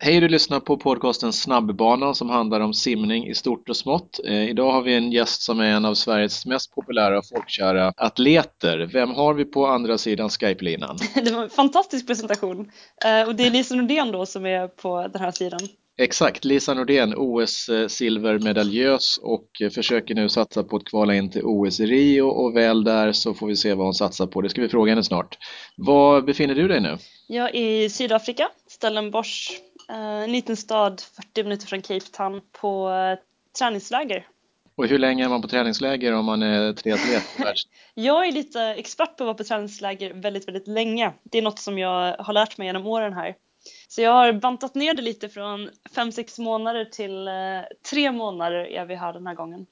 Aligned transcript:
Hej, 0.00 0.20
du 0.20 0.28
lyssnar 0.28 0.60
på 0.60 0.76
podcasten 0.76 1.32
Snabbbanan 1.32 2.14
som 2.14 2.30
handlar 2.30 2.60
om 2.60 2.74
simning 2.74 3.26
i 3.26 3.34
stort 3.34 3.68
och 3.68 3.76
smått. 3.76 4.20
Eh, 4.24 4.50
idag 4.50 4.72
har 4.72 4.82
vi 4.82 4.94
en 4.94 5.12
gäst 5.12 5.42
som 5.42 5.60
är 5.60 5.64
en 5.64 5.84
av 5.84 5.94
Sveriges 5.94 6.46
mest 6.46 6.74
populära 6.74 7.18
och 7.18 7.28
folkkära 7.28 7.92
atleter. 7.96 8.90
Vem 8.92 9.10
har 9.10 9.34
vi 9.34 9.44
på 9.44 9.66
andra 9.66 9.98
sidan 9.98 10.30
Skype-linan? 10.30 10.98
Det 11.24 11.30
var 11.30 11.42
en 11.42 11.50
fantastisk 11.50 12.06
presentation. 12.06 12.70
Eh, 13.04 13.28
och 13.28 13.34
det 13.34 13.46
är 13.46 13.50
Lisa 13.50 13.74
Nordén 13.74 14.12
då 14.12 14.26
som 14.26 14.46
är 14.46 14.68
på 14.68 15.08
den 15.12 15.22
här 15.22 15.30
sidan. 15.30 15.60
Exakt, 16.00 16.44
Lisa 16.44 16.74
Nordén, 16.74 17.14
OS-silvermedaljös 17.16 19.18
och 19.22 19.48
försöker 19.74 20.14
nu 20.14 20.28
satsa 20.28 20.64
på 20.64 20.76
att 20.76 20.84
kvala 20.84 21.14
in 21.14 21.30
till 21.30 21.42
OS 21.44 21.80
i 21.80 21.86
Rio 21.86 22.22
och 22.22 22.56
väl 22.56 22.84
där 22.84 23.12
så 23.12 23.34
får 23.34 23.46
vi 23.46 23.56
se 23.56 23.74
vad 23.74 23.86
hon 23.86 23.94
satsar 23.94 24.26
på. 24.26 24.40
Det 24.40 24.48
ska 24.48 24.60
vi 24.60 24.68
fråga 24.68 24.92
henne 24.92 25.04
snart. 25.04 25.38
Var 25.76 26.22
befinner 26.22 26.54
du 26.54 26.68
dig 26.68 26.80
nu? 26.80 26.98
Jag 27.26 27.54
är 27.54 27.84
i 27.84 27.90
Sydafrika, 27.90 28.48
Stellenbosch, 28.66 29.52
eh, 29.52 29.56
en 29.88 30.32
liten 30.32 30.56
stad 30.56 31.00
40 31.00 31.42
minuter 31.42 31.66
från 31.66 31.82
Cape 31.82 32.06
Town 32.12 32.40
på 32.52 32.90
eh, 32.90 33.18
träningsläger. 33.58 34.26
Och 34.74 34.86
hur 34.86 34.98
länge 34.98 35.24
är 35.24 35.28
man 35.28 35.42
på 35.42 35.48
träningsläger 35.48 36.12
om 36.12 36.24
man 36.24 36.42
är 36.42 36.72
triatlet? 36.72 37.22
jag 37.94 38.26
är 38.28 38.32
lite 38.32 38.60
expert 38.62 39.16
på 39.16 39.24
att 39.24 39.26
vara 39.26 39.34
på 39.34 39.44
träningsläger 39.44 40.14
väldigt, 40.14 40.48
väldigt 40.48 40.68
länge. 40.68 41.12
Det 41.22 41.38
är 41.38 41.42
något 41.42 41.58
som 41.58 41.78
jag 41.78 42.16
har 42.18 42.32
lärt 42.32 42.58
mig 42.58 42.66
genom 42.66 42.86
åren 42.86 43.12
här. 43.12 43.34
Så 43.88 44.02
jag 44.02 44.10
har 44.10 44.32
bantat 44.32 44.74
ner 44.74 44.94
det 44.94 45.02
lite 45.02 45.28
från 45.28 45.70
5-6 45.94 46.40
månader 46.40 46.84
till 46.84 47.28
3 47.90 48.06
eh, 48.06 48.12
månader 48.12 48.66
är 48.66 48.84
vi 48.86 48.94
här 48.94 49.12
den 49.12 49.26
här 49.26 49.34
gången. 49.34 49.66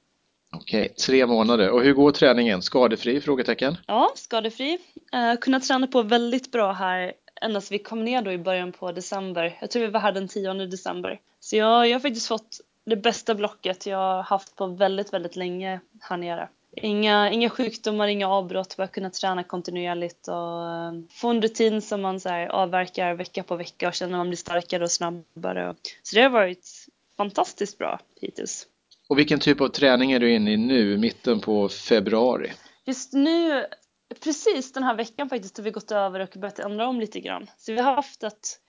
Okej, 0.52 0.94
tre 1.06 1.26
månader. 1.26 1.70
Och 1.70 1.82
hur 1.82 1.92
går 1.92 2.10
träningen? 2.10 2.62
Skadefri? 2.62 3.20
Frågetecken? 3.20 3.76
Ja, 3.86 4.12
skadefri. 4.14 4.78
Uh, 5.14 5.40
kunnat 5.40 5.62
träna 5.62 5.86
på 5.86 6.02
väldigt 6.02 6.52
bra 6.52 6.72
här 6.72 7.12
ända 7.40 7.60
vi 7.70 7.78
kom 7.78 8.04
ner 8.04 8.22
då 8.22 8.32
i 8.32 8.38
början 8.38 8.72
på 8.72 8.92
december. 8.92 9.58
Jag 9.60 9.70
tror 9.70 9.82
vi 9.82 9.88
var 9.88 10.00
här 10.00 10.12
den 10.12 10.28
10 10.28 10.54
december. 10.54 11.20
Så 11.40 11.56
jag, 11.56 11.88
jag 11.88 11.94
har 11.94 12.00
faktiskt 12.00 12.28
fått 12.28 12.60
det 12.84 12.96
bästa 12.96 13.34
blocket 13.34 13.86
jag 13.86 13.98
har 13.98 14.22
haft 14.22 14.56
på 14.56 14.66
väldigt, 14.66 15.12
väldigt 15.12 15.36
länge 15.36 15.80
här 16.00 16.16
nere. 16.16 16.48
Inga, 16.82 17.30
inga 17.30 17.50
sjukdomar, 17.50 18.08
inga 18.08 18.28
avbrott, 18.28 18.76
bara 18.76 18.86
kunna 18.86 19.10
träna 19.10 19.42
kontinuerligt 19.42 20.28
och 20.28 20.34
eh, 20.34 20.92
få 21.10 21.28
en 21.28 21.42
rutin 21.42 21.82
som 21.82 22.02
man 22.02 22.20
så 22.20 22.28
här, 22.28 22.46
avverkar 22.46 23.14
vecka 23.14 23.42
på 23.42 23.56
vecka 23.56 23.88
och 23.88 23.94
känner 23.94 24.12
att 24.12 24.18
man 24.18 24.28
blir 24.28 24.36
starkare 24.36 24.84
och 24.84 24.90
snabbare. 24.90 25.74
Så 26.02 26.16
det 26.16 26.22
har 26.22 26.30
varit 26.30 26.86
fantastiskt 27.16 27.78
bra 27.78 28.00
hittills. 28.20 28.66
Och 29.08 29.18
vilken 29.18 29.40
typ 29.40 29.60
av 29.60 29.68
träning 29.68 30.12
är 30.12 30.20
du 30.20 30.34
inne 30.34 30.52
i 30.52 30.56
nu, 30.56 30.98
mitten 30.98 31.40
på 31.40 31.68
februari? 31.68 32.52
Just 32.84 33.12
nu, 33.12 33.66
precis 34.14 34.72
den 34.72 34.82
här 34.82 34.94
veckan 34.94 35.28
faktiskt 35.28 35.56
har 35.56 35.64
vi 35.64 35.70
gått 35.70 35.90
över 35.90 36.20
och 36.20 36.40
börjat 36.40 36.58
ändra 36.58 36.88
om 36.88 37.00
lite 37.00 37.20
grann. 37.20 37.50
Så 37.56 37.72
vi 37.72 37.80
har 37.80 37.94
haft 37.94 38.22
ett 38.22 38.60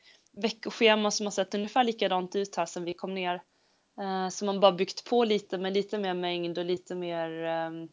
veckoschema 0.41 1.11
som 1.11 1.25
har 1.25 1.31
sett 1.31 1.55
ungefär 1.55 1.83
likadant 1.83 2.35
ut 2.35 2.55
här 2.55 2.66
sen 2.66 2.83
vi 2.83 2.93
kom 2.93 3.13
ner. 3.13 3.41
Eh, 4.02 4.30
så 4.30 4.45
man 4.45 4.59
bara 4.59 4.71
byggt 4.71 5.09
på 5.09 5.23
lite 5.23 5.58
med 5.58 5.73
lite 5.73 5.97
mer 5.97 6.13
mängd 6.13 6.58
och 6.58 6.65
lite 6.65 6.95
mer 6.95 7.43
ehm, 7.43 7.88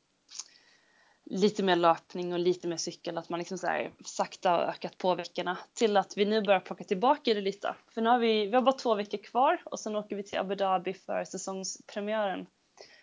lite 1.26 1.62
mer 1.62 1.76
löpning 1.76 2.32
och 2.32 2.38
lite 2.38 2.68
mer 2.68 2.76
cykel, 2.76 3.18
att 3.18 3.28
man 3.28 3.38
liksom 3.38 3.58
så 3.58 3.66
här 3.66 3.92
sakta 4.04 4.50
har 4.50 4.58
ökat 4.58 4.98
på 4.98 5.14
veckorna 5.14 5.58
till 5.74 5.96
att 5.96 6.16
vi 6.16 6.24
nu 6.24 6.42
börjar 6.42 6.60
plocka 6.60 6.84
tillbaka 6.84 7.34
det 7.34 7.40
lite. 7.40 7.74
För 7.94 8.00
nu 8.00 8.10
har 8.10 8.18
vi, 8.18 8.46
vi 8.46 8.54
har 8.54 8.62
bara 8.62 8.74
två 8.74 8.94
veckor 8.94 9.18
kvar 9.18 9.62
och 9.64 9.80
sen 9.80 9.96
åker 9.96 10.16
vi 10.16 10.22
till 10.22 10.38
Abu 10.38 10.54
Dhabi 10.54 10.94
för 10.94 11.24
säsongspremiären. 11.24 12.46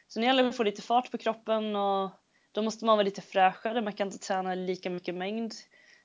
Så 0.07 0.19
nu 0.19 0.25
gäller 0.25 0.43
det 0.43 0.49
att 0.49 0.57
få 0.57 0.63
lite 0.63 0.81
fart 0.81 1.11
på 1.11 1.17
kroppen 1.17 1.75
och 1.75 2.11
då 2.51 2.61
måste 2.61 2.85
man 2.85 2.97
vara 2.97 3.05
lite 3.05 3.21
fräschare, 3.21 3.81
man 3.81 3.93
kan 3.93 4.07
inte 4.07 4.19
träna 4.19 4.55
lika 4.55 4.89
mycket 4.89 5.15
mängd. 5.15 5.53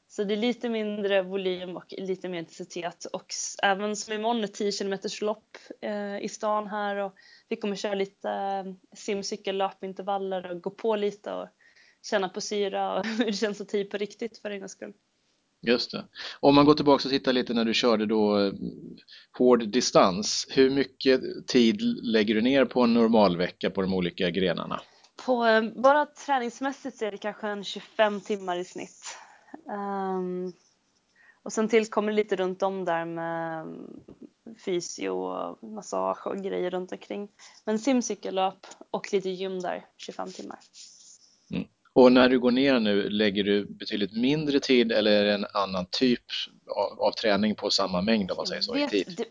Så 0.08 0.24
det 0.24 0.34
är 0.34 0.38
lite 0.38 0.68
mindre 0.68 1.22
volym 1.22 1.76
och 1.76 1.94
lite 1.98 2.28
mer 2.28 2.38
intensitet 2.38 3.04
och 3.04 3.34
även 3.62 3.96
som 3.96 4.14
imorgon 4.14 4.44
ett 4.44 4.54
10 4.54 4.72
km 4.72 4.98
lopp 5.20 5.56
eh, 5.80 6.18
i 6.18 6.28
stan 6.28 6.66
här 6.66 6.96
och 6.96 7.14
vi 7.48 7.56
kommer 7.56 7.76
köra 7.76 7.94
lite 7.94 8.30
eh, 8.30 8.64
simcykel, 8.96 9.56
löpintervaller 9.56 10.50
och 10.50 10.60
gå 10.62 10.70
på 10.70 10.96
lite 10.96 11.32
och 11.32 11.48
känna 12.10 12.28
på 12.28 12.40
syra 12.40 12.98
och 12.98 13.06
hur 13.18 13.24
det 13.24 13.32
känns 13.32 13.60
att 13.60 13.68
ta 13.68 13.76
i 13.76 13.84
på 13.84 13.96
riktigt 13.96 14.38
för 14.38 14.50
en 14.50 14.58
gångs 14.58 14.72
skull. 14.72 14.92
Just 15.62 15.90
det. 15.90 16.04
Om 16.40 16.54
man 16.54 16.64
går 16.64 16.74
tillbaka 16.74 17.08
och 17.08 17.12
tittar 17.12 17.32
lite 17.32 17.54
när 17.54 17.64
du 17.64 17.74
körde 17.74 18.06
då 18.06 18.38
eh, 18.38 18.52
hård 19.38 19.68
distans, 19.68 20.46
hur 20.50 20.70
mycket 20.70 21.20
tid 21.46 21.82
lägger 22.02 22.34
du 22.34 22.40
ner 22.40 22.64
på 22.64 22.82
en 22.82 22.94
normalvecka 22.94 23.70
på 23.70 23.82
de 23.82 23.94
olika 23.94 24.30
grenarna? 24.30 24.80
På, 25.26 25.46
eh, 25.46 25.62
bara 25.62 26.06
träningsmässigt 26.06 26.98
så 26.98 27.04
är 27.04 27.10
det 27.10 27.18
kanske 27.18 27.48
en 27.48 27.64
25 27.64 28.20
timmar 28.20 28.56
i 28.56 28.64
snitt. 28.64 29.18
Um, 29.68 30.52
och 31.42 31.52
sen 31.52 31.68
tillkommer 31.68 32.12
lite 32.12 32.36
runt 32.36 32.62
om 32.62 32.84
där 32.84 33.04
med 33.04 33.60
mm, 33.60 34.00
fysio 34.64 35.08
och 35.08 35.62
massage 35.62 36.26
och 36.26 36.36
grejer 36.36 36.70
runt 36.70 36.92
omkring. 36.92 37.28
Men 37.64 37.78
simcykellöp 37.78 38.66
och 38.90 39.12
lite 39.12 39.30
gym 39.30 39.60
där, 39.60 39.84
25 39.96 40.32
timmar. 40.32 40.58
Mm. 41.50 41.68
Och 41.92 42.12
när 42.12 42.28
du 42.28 42.38
går 42.38 42.50
ner 42.50 42.80
nu, 42.80 43.08
lägger 43.08 43.44
du 43.44 43.66
betydligt 43.66 44.12
mindre 44.12 44.60
tid 44.60 44.92
eller 44.92 45.10
är 45.10 45.24
det 45.24 45.34
en 45.34 45.46
annan 45.54 45.86
typ 45.90 46.24
av, 46.66 47.00
av 47.00 47.12
träning 47.12 47.54
på 47.54 47.70
samma 47.70 48.02
mängd 48.02 48.30
om 48.30 48.36
man 48.36 48.46
säger 48.46 48.62
så 48.62 48.74
vet, 48.74 48.94
i 48.94 49.04
tid? 49.04 49.14
Det, 49.16 49.24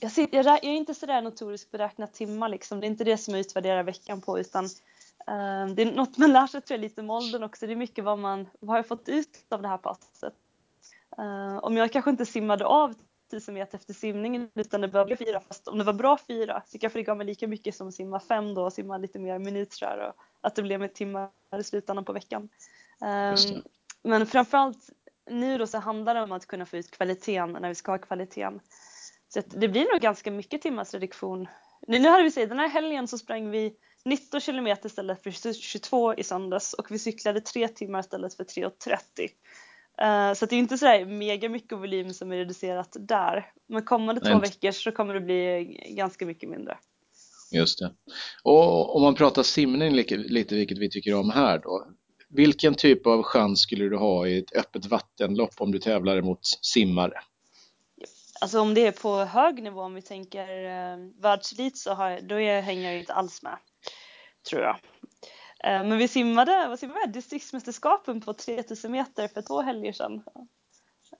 jag, 0.00 0.12
ser, 0.12 0.28
jag, 0.32 0.44
jag, 0.44 0.64
är 0.64 0.72
inte 0.72 0.94
sådär 0.94 1.22
notorisk 1.22 1.70
beräkna 1.70 2.06
timmar 2.06 2.48
liksom. 2.48 2.80
Det 2.80 2.86
är 2.86 2.88
inte 2.88 3.04
det 3.04 3.18
som 3.18 3.34
jag 3.34 3.40
utvärderar 3.40 3.82
veckan 3.82 4.20
på 4.20 4.38
utan 4.38 4.68
det 5.74 5.82
är 5.82 5.92
något 5.92 6.18
man 6.18 6.32
lär 6.32 6.46
sig 6.46 6.60
tror 6.60 6.76
jag 6.76 6.80
lite 6.80 7.02
med 7.02 7.16
åldern 7.16 7.42
också. 7.42 7.66
Det 7.66 7.72
är 7.72 7.76
mycket 7.76 8.04
vad 8.04 8.18
man, 8.18 8.48
vad 8.60 8.70
har 8.70 8.76
jag 8.76 8.86
fått 8.86 9.08
ut 9.08 9.44
av 9.48 9.62
det 9.62 9.68
här 9.68 9.78
passet? 9.78 10.34
Uh, 11.18 11.58
om 11.58 11.76
jag 11.76 11.92
kanske 11.92 12.10
inte 12.10 12.26
simmade 12.26 12.66
av 12.66 12.94
1000 13.28 13.54
meter 13.54 13.78
efter 13.78 13.94
simningen 13.94 14.50
utan 14.54 14.80
det 14.80 14.88
bli 14.88 15.16
fyra 15.16 15.40
fast 15.40 15.68
om 15.68 15.78
det 15.78 15.84
var 15.84 15.92
bra 15.92 16.18
fyra 16.26 16.62
så 16.66 16.78
kanske 16.78 16.98
det 16.98 17.02
gav 17.02 17.16
mig 17.16 17.26
lika 17.26 17.48
mycket 17.48 17.74
som 17.74 17.88
att 17.88 17.94
simma 17.94 18.20
fem 18.20 18.54
då 18.54 18.64
och 18.64 18.72
simma 18.72 18.98
lite 18.98 19.18
mer 19.18 19.38
minuter 19.38 20.08
och 20.08 20.14
att 20.40 20.54
det 20.54 20.62
blev 20.62 20.80
med 20.80 20.94
timmar 20.94 21.30
i 21.58 21.62
slutändan 21.62 22.04
på 22.04 22.12
veckan. 22.12 22.48
Um, 23.00 23.62
men 24.02 24.26
framförallt 24.26 24.90
nu 25.30 25.58
då 25.58 25.66
så 25.66 25.78
handlar 25.78 26.14
det 26.14 26.22
om 26.22 26.32
att 26.32 26.46
kunna 26.46 26.66
få 26.66 26.76
ut 26.76 26.90
kvaliteten 26.90 27.52
när 27.52 27.68
vi 27.68 27.74
ska 27.74 27.92
ha 27.92 27.98
kvaliteten. 27.98 28.60
Så 29.28 29.42
det 29.46 29.68
blir 29.68 29.92
nog 29.92 30.00
ganska 30.00 30.30
mycket 30.30 30.62
timmars 30.62 30.94
reduktion. 30.94 31.48
Nu, 31.86 31.98
nu 31.98 32.08
hade 32.08 32.22
vi 32.22 32.30
sagt, 32.30 32.48
den 32.48 32.58
här 32.58 32.68
helgen 32.68 33.08
så 33.08 33.18
sprang 33.18 33.50
vi 33.50 33.76
19 34.04 34.40
kilometer 34.40 34.86
istället 34.86 35.22
för 35.22 35.52
22 35.52 36.14
i 36.14 36.24
söndags 36.24 36.72
och 36.72 36.90
vi 36.90 36.98
cyklade 36.98 37.40
3 37.40 37.68
timmar 37.68 38.00
istället 38.00 38.34
för 38.34 38.44
3.30. 38.44 39.30
Uh, 40.02 40.34
så 40.34 40.46
det 40.46 40.56
är 40.56 40.58
inte 40.58 40.78
sådär 40.78 41.04
mega 41.04 41.48
mycket 41.48 41.78
volym 41.78 42.14
som 42.14 42.32
är 42.32 42.36
reducerat 42.36 42.96
där. 43.00 43.52
Men 43.66 43.84
kommande 43.84 44.20
två 44.20 44.38
veckor 44.38 44.70
så 44.70 44.92
kommer 44.92 45.14
det 45.14 45.20
bli 45.20 45.64
ganska 45.88 46.26
mycket 46.26 46.48
mindre. 46.48 46.78
Just 47.52 47.78
det. 47.78 47.92
Och 48.42 48.96
om 48.96 49.02
man 49.02 49.14
pratar 49.14 49.42
simning 49.42 49.92
lite, 49.92 50.54
vilket 50.54 50.78
vi 50.78 50.90
tycker 50.90 51.14
om 51.14 51.30
här 51.30 51.58
då. 51.58 51.86
Vilken 52.28 52.74
typ 52.74 53.06
av 53.06 53.22
chans 53.22 53.60
skulle 53.60 53.84
du 53.84 53.96
ha 53.96 54.26
i 54.26 54.38
ett 54.38 54.56
öppet 54.56 54.86
vattenlopp 54.86 55.54
om 55.58 55.72
du 55.72 55.78
tävlar 55.78 56.22
mot 56.22 56.40
simmare? 56.62 57.14
Alltså 58.40 58.60
om 58.60 58.74
det 58.74 58.86
är 58.86 58.92
på 58.92 59.24
hög 59.24 59.62
nivå, 59.62 59.80
om 59.80 59.94
vi 59.94 60.02
tänker 60.02 60.64
eh, 60.64 60.98
världselit 61.20 61.78
så 61.78 61.94
har, 61.94 62.20
då 62.20 62.40
är, 62.40 62.60
hänger 62.60 62.90
jag 62.90 63.00
inte 63.00 63.12
alls 63.12 63.42
med. 63.42 63.58
Tror 64.50 64.62
jag. 64.62 64.76
Eh, 65.64 65.84
men 65.88 65.98
vi 65.98 66.08
simmade, 66.08 66.68
vad 66.68 66.78
simmade 66.78 67.00
vi? 67.06 67.12
distriktsmästerskapen 67.12 68.20
på 68.20 68.34
3000 68.34 68.92
meter 68.92 69.28
för 69.28 69.42
två 69.42 69.60
helger 69.60 69.92
sedan. 69.92 70.22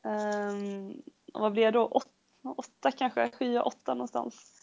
Um, 0.02 1.02
och 1.34 1.40
vad 1.40 1.52
blir 1.52 1.62
jag 1.62 1.72
då? 1.72 1.86
Åtta, 1.86 2.10
åtta 2.56 2.90
kanske, 2.90 3.30
sju, 3.38 3.58
åtta 3.58 3.94
någonstans. 3.94 4.54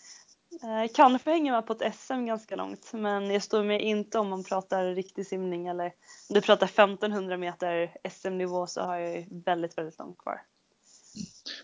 Eh, 0.63 0.83
uh, 0.83 0.87
kanske 0.93 1.31
hänger 1.31 1.51
med 1.51 1.65
på 1.67 1.73
ett 1.73 1.95
SM 1.95 2.25
ganska 2.25 2.55
långt 2.55 2.93
men 2.93 3.31
jag 3.31 3.43
står 3.43 3.63
mig 3.63 3.81
inte 3.81 4.19
om 4.19 4.29
man 4.29 4.43
pratar 4.43 4.85
riktig 4.85 5.27
simning 5.27 5.67
eller 5.67 5.85
om 6.29 6.33
du 6.33 6.41
pratar 6.41 6.65
1500 6.67 7.37
meter 7.37 7.97
SM-nivå 8.09 8.67
så 8.67 8.81
har 8.81 8.97
jag 8.97 9.27
väldigt, 9.45 9.77
väldigt 9.77 9.99
långt 9.99 10.17
kvar. 10.17 10.41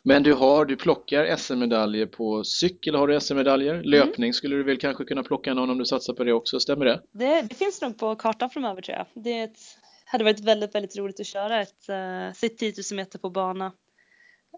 Men 0.03 0.23
du 0.23 0.33
har, 0.33 0.65
du 0.65 0.75
plockar 0.75 1.35
SM-medaljer 1.35 2.05
på 2.05 2.43
cykel, 2.43 2.95
har 2.95 3.07
du 3.07 3.19
SM-medaljer? 3.19 3.73
Mm. 3.73 3.85
Löpning 3.85 4.33
skulle 4.33 4.55
du 4.55 4.63
väl 4.63 4.77
kanske 4.77 5.05
kunna 5.05 5.23
plocka 5.23 5.53
någon 5.53 5.69
om 5.69 5.77
du 5.77 5.85
satsar 5.85 6.13
på 6.13 6.23
det 6.23 6.33
också, 6.33 6.59
stämmer 6.59 6.85
det? 6.85 7.01
Det, 7.11 7.41
det 7.41 7.55
finns 7.55 7.81
nog 7.81 7.97
på 7.97 8.15
kartan 8.15 8.49
framöver 8.49 8.81
tror 8.81 8.97
jag. 8.97 9.23
Det 9.23 9.39
ett, 9.39 9.59
hade 10.05 10.23
varit 10.23 10.39
väldigt, 10.39 10.75
väldigt 10.75 10.97
roligt 10.97 11.19
att 11.19 11.25
köra 11.25 11.61
ett, 11.61 11.89
uh, 11.89 12.49
10 12.57 12.73
000 12.91 12.97
meter 12.97 13.19
på 13.19 13.29
bana 13.29 13.65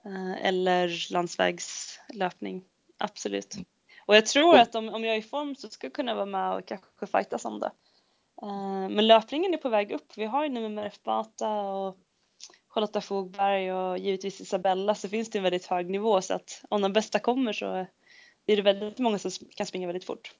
uh, 0.06 0.46
eller 0.46 1.12
landsvägslöpning, 1.14 2.64
absolut. 2.98 3.54
Mm. 3.54 3.66
Och 4.06 4.16
jag 4.16 4.26
tror 4.26 4.58
att 4.58 4.76
om, 4.76 4.90
om 4.90 5.04
jag 5.04 5.16
är 5.16 5.20
i 5.20 5.24
form 5.24 5.56
så 5.56 5.68
ska 5.68 5.88
jag 5.88 5.94
kunna 5.94 6.16
vara 6.16 6.26
med 6.26 6.54
och 6.54 6.68
kanske 6.68 7.08
fightas 7.08 7.46
om 7.46 7.60
det. 7.60 7.72
Uh, 8.44 8.90
men 8.90 9.08
löpningen 9.08 9.54
är 9.54 9.58
på 9.58 9.70
väg 9.70 9.92
upp. 9.92 10.18
Vi 10.18 10.26
har 10.26 10.44
ju 10.44 10.50
nu 10.50 10.62
med 10.62 10.72
Merf 10.72 11.04
Bata 11.04 11.50
och 11.50 11.98
Charlotta 12.74 13.02
Fogberg 13.02 13.74
och 13.74 13.98
givetvis 13.98 14.42
Isabella 14.42 14.96
så 14.96 15.10
finns 15.10 15.30
det 15.30 15.40
en 15.40 15.44
väldigt 15.44 15.66
hög 15.66 15.90
nivå 15.90 16.22
så 16.22 16.34
att 16.34 16.64
om 16.70 16.82
de 16.82 16.94
bästa 16.94 17.20
kommer 17.20 17.54
så 17.54 17.66
är 18.46 18.56
det 18.56 18.62
väldigt 18.62 19.00
många 19.00 19.20
som 19.20 19.32
kan 19.56 19.66
springa 19.66 19.88
väldigt 19.88 20.06
fort. 20.06 20.32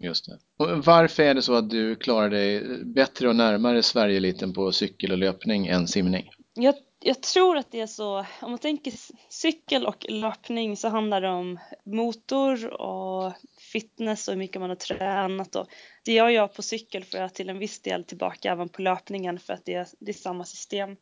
Just 0.00 0.26
det. 0.26 0.38
Och 0.64 0.84
varför 0.84 1.22
är 1.22 1.34
det 1.34 1.42
så 1.42 1.54
att 1.54 1.70
du 1.70 1.96
klarar 1.96 2.30
dig 2.30 2.84
bättre 2.84 3.28
och 3.28 3.36
närmare 3.36 3.82
Sverigeliten 3.82 4.52
på 4.52 4.72
cykel 4.72 5.12
och 5.12 5.18
löpning 5.18 5.66
än 5.66 5.88
simning? 5.88 6.30
Jag, 6.54 6.74
jag, 7.00 7.22
tror 7.22 7.56
att 7.56 7.70
det 7.70 7.80
är 7.80 7.86
så, 7.86 8.18
om 8.18 8.50
man 8.50 8.58
tänker 8.58 8.92
cykel 9.28 9.86
och 9.86 10.06
löpning 10.08 10.76
så 10.76 10.88
handlar 10.88 11.20
det 11.20 11.28
om 11.28 11.58
motor 11.86 12.80
och 12.80 13.32
fitness 13.72 14.28
och 14.28 14.34
hur 14.34 14.38
mycket 14.38 14.60
man 14.60 14.70
har 14.70 14.76
tränat 14.76 15.56
och 15.56 15.66
det 16.04 16.12
gör 16.12 16.28
jag 16.28 16.54
på 16.54 16.62
cykel 16.62 17.04
för 17.04 17.18
jag 17.18 17.34
till 17.34 17.48
en 17.48 17.58
viss 17.58 17.82
del 17.82 18.04
tillbaka 18.04 18.52
även 18.52 18.68
på 18.68 18.82
löpningen 18.82 19.38
för 19.38 19.52
att 19.52 19.64
det 19.64 19.74
är, 19.74 19.86
det 20.00 20.10
är 20.10 20.14
samma 20.14 20.44
system. 20.44 20.96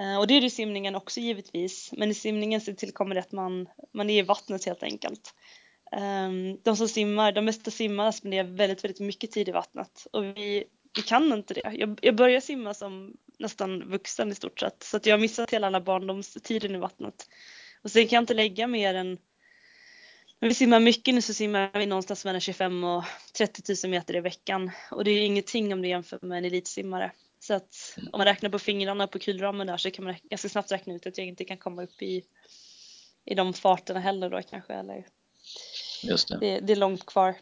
Eh, 0.00 0.18
och 0.18 0.26
det 0.26 0.34
är 0.34 0.40
det 0.40 0.46
i 0.46 0.50
simningen 0.50 0.94
också 0.94 1.20
givetvis, 1.20 1.92
men 1.96 2.10
i 2.10 2.14
simningen 2.14 2.60
så 2.60 2.74
tillkommer 2.74 3.14
det 3.14 3.20
att 3.20 3.32
man, 3.32 3.68
man 3.92 4.10
är 4.10 4.18
i 4.18 4.22
vattnet 4.22 4.64
helt 4.64 4.82
enkelt. 4.82 5.34
Ehm, 5.92 6.58
de 6.62 6.76
som 6.76 6.88
simmar, 6.88 7.32
de 7.32 7.44
mesta 7.44 7.70
simmarna 7.70 8.12
spenderar 8.12 8.44
väldigt, 8.44 8.84
väldigt 8.84 9.00
mycket 9.00 9.30
tid 9.30 9.48
i 9.48 9.52
vattnet 9.52 10.06
och 10.12 10.24
vi, 10.24 10.64
vi 10.96 11.02
kan 11.02 11.32
inte 11.32 11.54
det. 11.54 11.72
Jag, 11.74 11.98
jag 12.02 12.16
började 12.16 12.40
simma 12.40 12.74
som 12.74 13.16
nästan 13.38 13.90
vuxen 13.90 14.32
i 14.32 14.34
stort 14.34 14.60
sett 14.60 14.82
så 14.82 14.96
att 14.96 15.06
jag 15.06 15.14
har 15.14 15.20
missat 15.20 15.52
hela 15.52 15.70
den 15.70 15.84
barndomstiden 15.84 16.74
i 16.74 16.78
vattnet. 16.78 17.28
Och 17.82 17.90
sen 17.90 18.06
kan 18.06 18.16
jag 18.16 18.22
inte 18.22 18.34
lägga 18.34 18.66
mer 18.66 18.94
än 18.94 19.18
när 20.40 20.48
vi 20.48 20.54
simmar 20.54 20.80
mycket 20.80 21.14
nu 21.14 21.22
så 21.22 21.34
simmar 21.34 21.78
vi 21.78 21.86
någonstans 21.86 22.24
mellan 22.24 22.40
25 22.40 22.84
och 22.84 23.04
30 23.36 23.86
000 23.86 23.90
meter 23.90 24.16
i 24.16 24.20
veckan 24.20 24.70
och 24.90 25.04
det 25.04 25.10
är 25.10 25.26
ingenting 25.26 25.72
om 25.72 25.82
du 25.82 25.88
jämför 25.88 26.18
med 26.22 26.38
en 26.38 26.44
elitsimmare. 26.44 27.12
Så 27.40 27.54
att 27.54 27.98
om 28.12 28.18
man 28.18 28.26
räknar 28.26 28.50
på 28.50 28.58
fingrarna 28.58 29.06
på 29.06 29.18
kulramen 29.18 29.66
där 29.66 29.76
så 29.76 29.90
kan 29.90 30.04
man 30.04 30.14
ganska 30.22 30.48
snabbt 30.48 30.72
räkna 30.72 30.94
ut 30.94 31.06
att 31.06 31.18
jag 31.18 31.26
inte 31.26 31.44
kan 31.44 31.58
komma 31.58 31.82
upp 31.82 32.02
i, 32.02 32.24
i 33.24 33.34
de 33.34 33.52
farterna 33.52 34.00
heller 34.00 34.30
då 34.30 34.40
kanske. 34.50 34.72
Eller, 34.74 35.06
Just 36.02 36.28
det. 36.28 36.38
Det, 36.38 36.60
det 36.60 36.72
är 36.72 36.76
långt 36.76 37.06
kvar. 37.06 37.34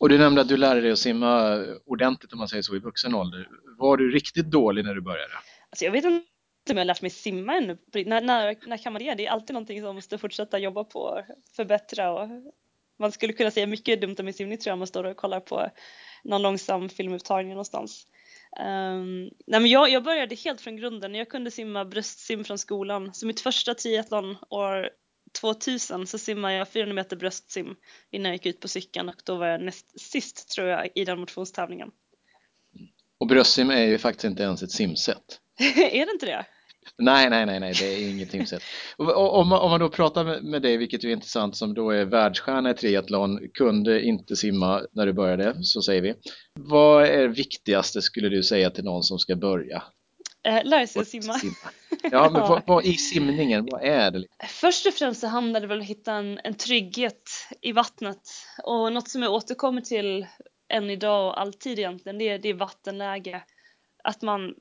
Och 0.00 0.08
du 0.08 0.18
nämnde 0.18 0.40
att 0.40 0.48
du 0.48 0.56
lärde 0.56 0.80
dig 0.80 0.92
att 0.92 0.98
simma 0.98 1.64
ordentligt 1.86 2.32
om 2.32 2.38
man 2.38 2.48
säger 2.48 2.62
så 2.62 2.76
i 2.76 2.78
vuxen 2.78 3.14
ålder. 3.14 3.48
Var 3.78 3.96
du 3.96 4.10
riktigt 4.10 4.50
dålig 4.50 4.84
när 4.84 4.94
du 4.94 5.00
började? 5.00 5.34
Alltså 5.70 5.84
jag 5.84 5.92
vet 5.92 6.04
inte 6.04 6.26
om 6.70 6.76
jag 6.76 6.76
har 6.76 6.84
lärt 6.84 7.02
mig 7.02 7.10
simma 7.10 7.54
ännu. 7.54 7.78
När, 7.92 8.20
när, 8.20 8.56
när 8.66 8.76
kan 8.76 8.92
man 8.92 9.02
det? 9.02 9.14
Det 9.14 9.26
är 9.26 9.30
alltid 9.30 9.54
någonting 9.54 9.78
som 9.78 9.86
man 9.86 9.94
måste 9.94 10.18
fortsätta 10.18 10.58
jobba 10.58 10.84
på 10.84 11.00
och 11.00 11.22
förbättra. 11.56 12.12
Och 12.12 12.28
man 12.98 13.12
skulle 13.12 13.32
kunna 13.32 13.50
säga 13.50 13.66
mycket 13.66 14.00
dumt 14.00 14.16
om 14.18 14.24
min 14.24 14.34
simning 14.34 14.58
tror 14.58 14.70
jag 14.70 14.74
om 14.74 14.78
man 14.78 14.86
står 14.86 15.04
och 15.04 15.16
kollar 15.16 15.40
på 15.40 15.70
någon 16.24 16.42
långsam 16.42 16.88
filmupptagning 16.88 17.52
någonstans. 17.52 18.06
Um, 18.60 19.30
nej 19.46 19.60
men 19.60 19.66
jag, 19.66 19.90
jag 19.90 20.04
började 20.04 20.34
helt 20.34 20.60
från 20.60 20.76
grunden. 20.76 21.14
Jag 21.14 21.28
kunde 21.28 21.50
simma 21.50 21.84
bröstsim 21.84 22.44
från 22.44 22.58
skolan. 22.58 23.14
Så 23.14 23.26
mitt 23.26 23.40
första 23.40 23.74
triathlon 23.74 24.36
år 24.50 24.90
2000 25.40 26.06
så 26.06 26.18
simmade 26.18 26.54
jag 26.54 26.68
400 26.68 26.94
meter 26.94 27.16
bröstsim 27.16 27.76
innan 28.10 28.26
jag 28.26 28.34
gick 28.34 28.46
ut 28.46 28.60
på 28.60 28.68
cykeln 28.68 29.08
och 29.08 29.22
då 29.24 29.36
var 29.36 29.46
jag 29.46 29.62
näst 29.62 30.00
sist 30.00 30.48
tror 30.48 30.68
jag 30.68 30.88
i 30.94 31.04
den 31.04 31.20
motionstävlingen. 31.20 31.90
Och 33.18 33.26
bröstsim 33.26 33.70
är 33.70 33.84
ju 33.84 33.98
faktiskt 33.98 34.24
inte 34.24 34.42
ens 34.42 34.62
ett 34.62 34.70
simsätt. 34.70 35.40
är 35.76 36.06
det 36.06 36.12
inte 36.12 36.26
det? 36.26 36.46
Nej, 36.98 37.30
nej, 37.30 37.46
nej, 37.46 37.60
nej, 37.60 37.74
det 37.80 37.94
är 37.94 38.10
inget 38.10 38.30
simsätt. 38.30 38.62
Om 38.96 39.52
om 39.52 39.70
man 39.70 39.80
då 39.80 39.88
pratar 39.88 40.40
med 40.40 40.62
dig, 40.62 40.76
vilket 40.76 41.04
är 41.04 41.08
intressant, 41.08 41.56
som 41.56 41.74
då 41.74 41.90
är 41.90 42.04
världsstjärna 42.04 42.70
i 42.70 42.74
triathlon, 42.74 43.48
kunde 43.54 44.02
inte 44.02 44.36
simma 44.36 44.82
när 44.92 45.06
du 45.06 45.12
började, 45.12 45.64
så 45.64 45.82
säger 45.82 46.02
vi. 46.02 46.14
Vad 46.54 47.04
är 47.04 47.18
det 47.18 47.28
viktigaste 47.28 48.02
skulle 48.02 48.28
du 48.28 48.42
säga 48.42 48.70
till 48.70 48.84
någon 48.84 49.02
som 49.02 49.18
ska 49.18 49.36
börja? 49.36 49.82
Eh, 50.46 50.64
lära 50.64 50.86
sig 50.86 51.02
att 51.02 51.08
simma. 51.08 51.34
simma. 51.34 51.54
Ja, 52.10 52.30
men 52.30 52.40
vad, 52.40 52.62
vad, 52.66 52.84
i 52.84 52.94
simningen, 52.94 53.68
vad 53.70 53.82
är 53.82 54.10
det? 54.10 54.24
Först 54.48 54.86
och 54.86 54.94
främst 54.94 55.20
så 55.20 55.26
handlar 55.26 55.60
det 55.60 55.66
väl 55.66 55.78
om 55.78 55.82
att 55.82 55.88
hitta 55.88 56.12
en, 56.12 56.40
en 56.44 56.54
trygghet 56.54 57.30
i 57.60 57.72
vattnet 57.72 58.20
och 58.62 58.92
något 58.92 59.08
som 59.08 59.22
jag 59.22 59.32
återkommer 59.32 59.80
till 59.80 60.26
än 60.68 60.90
idag 60.90 61.28
och 61.28 61.40
alltid 61.40 61.78
egentligen, 61.78 62.18
det 62.18 62.28
är, 62.28 62.38
det 62.38 62.48
är 62.48 62.54
vattenläge. 62.54 63.42
Att 64.04 64.22
man, 64.22 64.54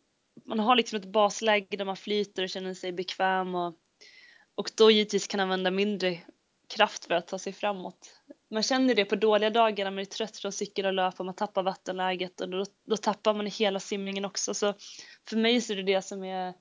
man 0.45 0.59
har 0.59 0.75
liksom 0.75 0.99
ett 0.99 1.05
basläge 1.05 1.77
där 1.77 1.85
man 1.85 1.97
flyter 1.97 2.43
och 2.43 2.49
känner 2.49 2.73
sig 2.73 2.91
bekväm 2.91 3.55
och, 3.55 3.75
och 4.55 4.71
då 4.77 4.91
givetvis 4.91 5.27
kan 5.27 5.39
använda 5.39 5.71
mindre 5.71 6.19
kraft 6.75 7.05
för 7.05 7.13
att 7.13 7.27
ta 7.27 7.39
sig 7.39 7.53
framåt. 7.53 8.21
Man 8.49 8.63
känner 8.63 8.95
det 8.95 9.05
på 9.05 9.15
dåliga 9.15 9.49
dagar 9.49 9.85
när 9.85 9.91
man 9.91 9.99
är 9.99 10.05
trött 10.05 10.37
från 10.37 10.51
cykel 10.51 10.85
och 10.85 10.93
löp 10.93 11.19
och 11.19 11.25
man 11.25 11.35
tappar 11.35 11.63
vattenläget 11.63 12.41
och 12.41 12.49
då, 12.49 12.65
då 12.85 12.97
tappar 12.97 13.33
man 13.33 13.45
hela 13.45 13.79
simningen 13.79 14.25
också. 14.25 14.53
Så 14.53 14.73
för 15.29 15.37
mig 15.37 15.61
så 15.61 15.73
är 15.73 15.77
det 15.77 15.83
det 15.83 16.01
som 16.01 16.23
är 16.23 16.53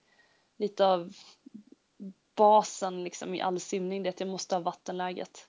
lite 0.58 0.87
av 0.87 1.12
basen 2.37 3.05
liksom 3.05 3.34
i 3.34 3.40
all 3.40 3.61
simning, 3.61 4.02
det 4.02 4.08
är 4.08 4.12
att 4.12 4.20
jag 4.20 4.29
måste 4.29 4.55
ha 4.55 4.61
vattenläget. 4.61 5.49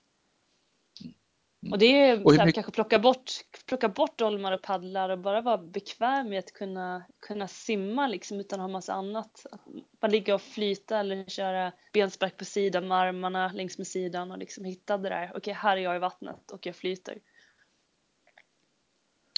Mm. 1.64 1.72
Och 1.72 1.78
det 1.78 2.00
är 2.00 2.26
och 2.26 2.32
mycket... 2.32 2.54
kanske 2.54 2.72
plocka 2.72 2.98
bort, 2.98 3.30
plocka 3.66 3.88
bort 3.88 4.18
dolmar 4.18 4.52
och 4.52 4.62
paddlar 4.62 5.08
och 5.08 5.18
bara 5.18 5.40
vara 5.40 5.58
bekväm 5.58 6.28
med 6.28 6.38
att 6.38 6.52
kunna, 6.52 7.04
kunna 7.26 7.48
simma 7.48 8.06
liksom 8.06 8.40
utan 8.40 8.60
att 8.60 8.64
ha 8.64 8.68
massa 8.68 8.92
annat. 8.92 9.46
Att 9.52 9.60
bara 10.00 10.08
ligga 10.08 10.34
och 10.34 10.42
flyta 10.42 10.98
eller 10.98 11.24
köra 11.24 11.72
benspark 11.92 12.36
på 12.36 12.44
sidan 12.44 12.88
med 12.88 12.98
armarna 12.98 13.52
längs 13.52 13.78
med 13.78 13.86
sidan 13.86 14.30
och 14.30 14.38
liksom 14.38 14.64
hitta 14.64 14.98
det 14.98 15.08
där. 15.08 15.32
Okej, 15.34 15.54
här 15.54 15.76
är 15.76 15.80
jag 15.80 15.96
i 15.96 15.98
vattnet 15.98 16.50
och 16.50 16.66
jag 16.66 16.76
flyter. 16.76 17.18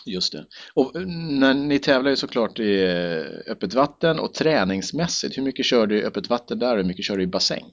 Just 0.06 0.32
det. 0.32 0.46
Och 0.74 0.92
när 1.06 1.54
ni 1.54 1.78
tävlar 1.78 2.10
ju 2.10 2.16
såklart 2.16 2.58
i 2.58 2.82
eh, 2.82 3.52
öppet 3.52 3.74
vatten 3.74 4.18
och 4.18 4.34
träningsmässigt, 4.34 5.38
hur 5.38 5.42
mycket 5.42 5.66
kör 5.66 5.86
du 5.86 5.98
i 5.98 6.04
öppet 6.04 6.28
vatten 6.28 6.58
där 6.58 6.70
och 6.70 6.76
hur 6.76 6.84
mycket 6.84 7.04
kör 7.04 7.16
du 7.16 7.22
i 7.22 7.26
bassäng? 7.26 7.64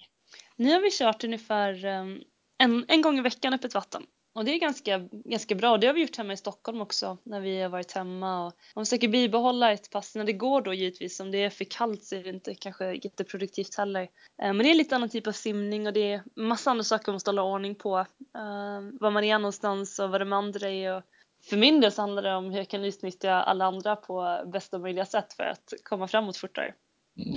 Nu 0.55 0.73
har 0.73 0.81
vi 0.81 0.89
kört 0.91 1.23
ungefär 1.23 1.85
ehm, 1.85 2.19
en, 2.57 2.85
en 2.87 3.01
gång 3.01 3.17
i 3.17 3.21
veckan 3.21 3.53
öppet 3.53 3.73
vatten 3.73 4.03
och 4.35 4.45
det 4.45 4.51
är 4.51 4.59
ganska, 4.59 4.97
ganska 5.11 5.55
bra. 5.55 5.77
Det 5.77 5.87
har 5.87 5.93
vi 5.93 6.01
gjort 6.01 6.17
hemma 6.17 6.33
i 6.33 6.37
Stockholm 6.37 6.81
också 6.81 7.17
när 7.23 7.39
vi 7.39 7.61
har 7.61 7.69
varit 7.69 7.91
hemma. 7.91 8.47
Och 8.47 8.53
man 8.75 8.85
försöker 8.85 9.07
bibehålla 9.07 9.71
ett 9.71 9.89
pass 9.89 10.15
när 10.15 10.23
det 10.23 10.33
går 10.33 10.61
då 10.61 10.73
givetvis. 10.73 11.19
Om 11.19 11.31
det 11.31 11.37
är 11.37 11.49
för 11.49 11.65
kallt 11.65 12.03
så 12.03 12.15
är 12.15 12.23
det 12.23 12.29
inte 12.29 12.55
kanske 12.55 12.93
jätteproduktivt 12.93 13.75
heller. 13.77 14.01
Eh, 14.01 14.07
men 14.37 14.57
det 14.57 14.71
är 14.71 14.75
lite 14.75 14.95
annan 14.95 15.09
typ 15.09 15.27
av 15.27 15.31
simning 15.31 15.87
och 15.87 15.93
det 15.93 16.11
är 16.11 16.23
massa 16.35 16.71
andra 16.71 16.83
saker 16.83 17.07
man 17.07 17.15
måste 17.15 17.29
hålla 17.29 17.43
ordning 17.43 17.75
på. 17.75 17.99
Eh, 17.99 18.99
var 18.99 19.11
man 19.11 19.23
är 19.23 19.39
någonstans 19.39 19.99
och 19.99 20.09
vad 20.09 20.21
de 20.21 20.33
andra 20.33 20.69
är. 20.69 20.97
Och 20.97 21.03
för 21.49 21.57
min 21.57 21.81
del 21.81 21.91
så 21.91 22.01
handlar 22.01 22.23
det 22.23 22.35
om 22.35 22.51
hur 22.51 22.57
jag 22.57 22.69
kan 22.69 22.85
utnyttja 22.85 23.33
alla 23.33 23.65
andra 23.65 23.95
på 23.95 24.43
bästa 24.53 24.79
möjliga 24.79 25.05
sätt 25.05 25.33
för 25.33 25.43
att 25.43 25.73
komma 25.83 26.07
framåt 26.07 26.37
fortare. 26.37 26.73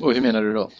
Och 0.02 0.14
hur 0.14 0.20
menar 0.20 0.42
du 0.42 0.52
då? 0.52 0.70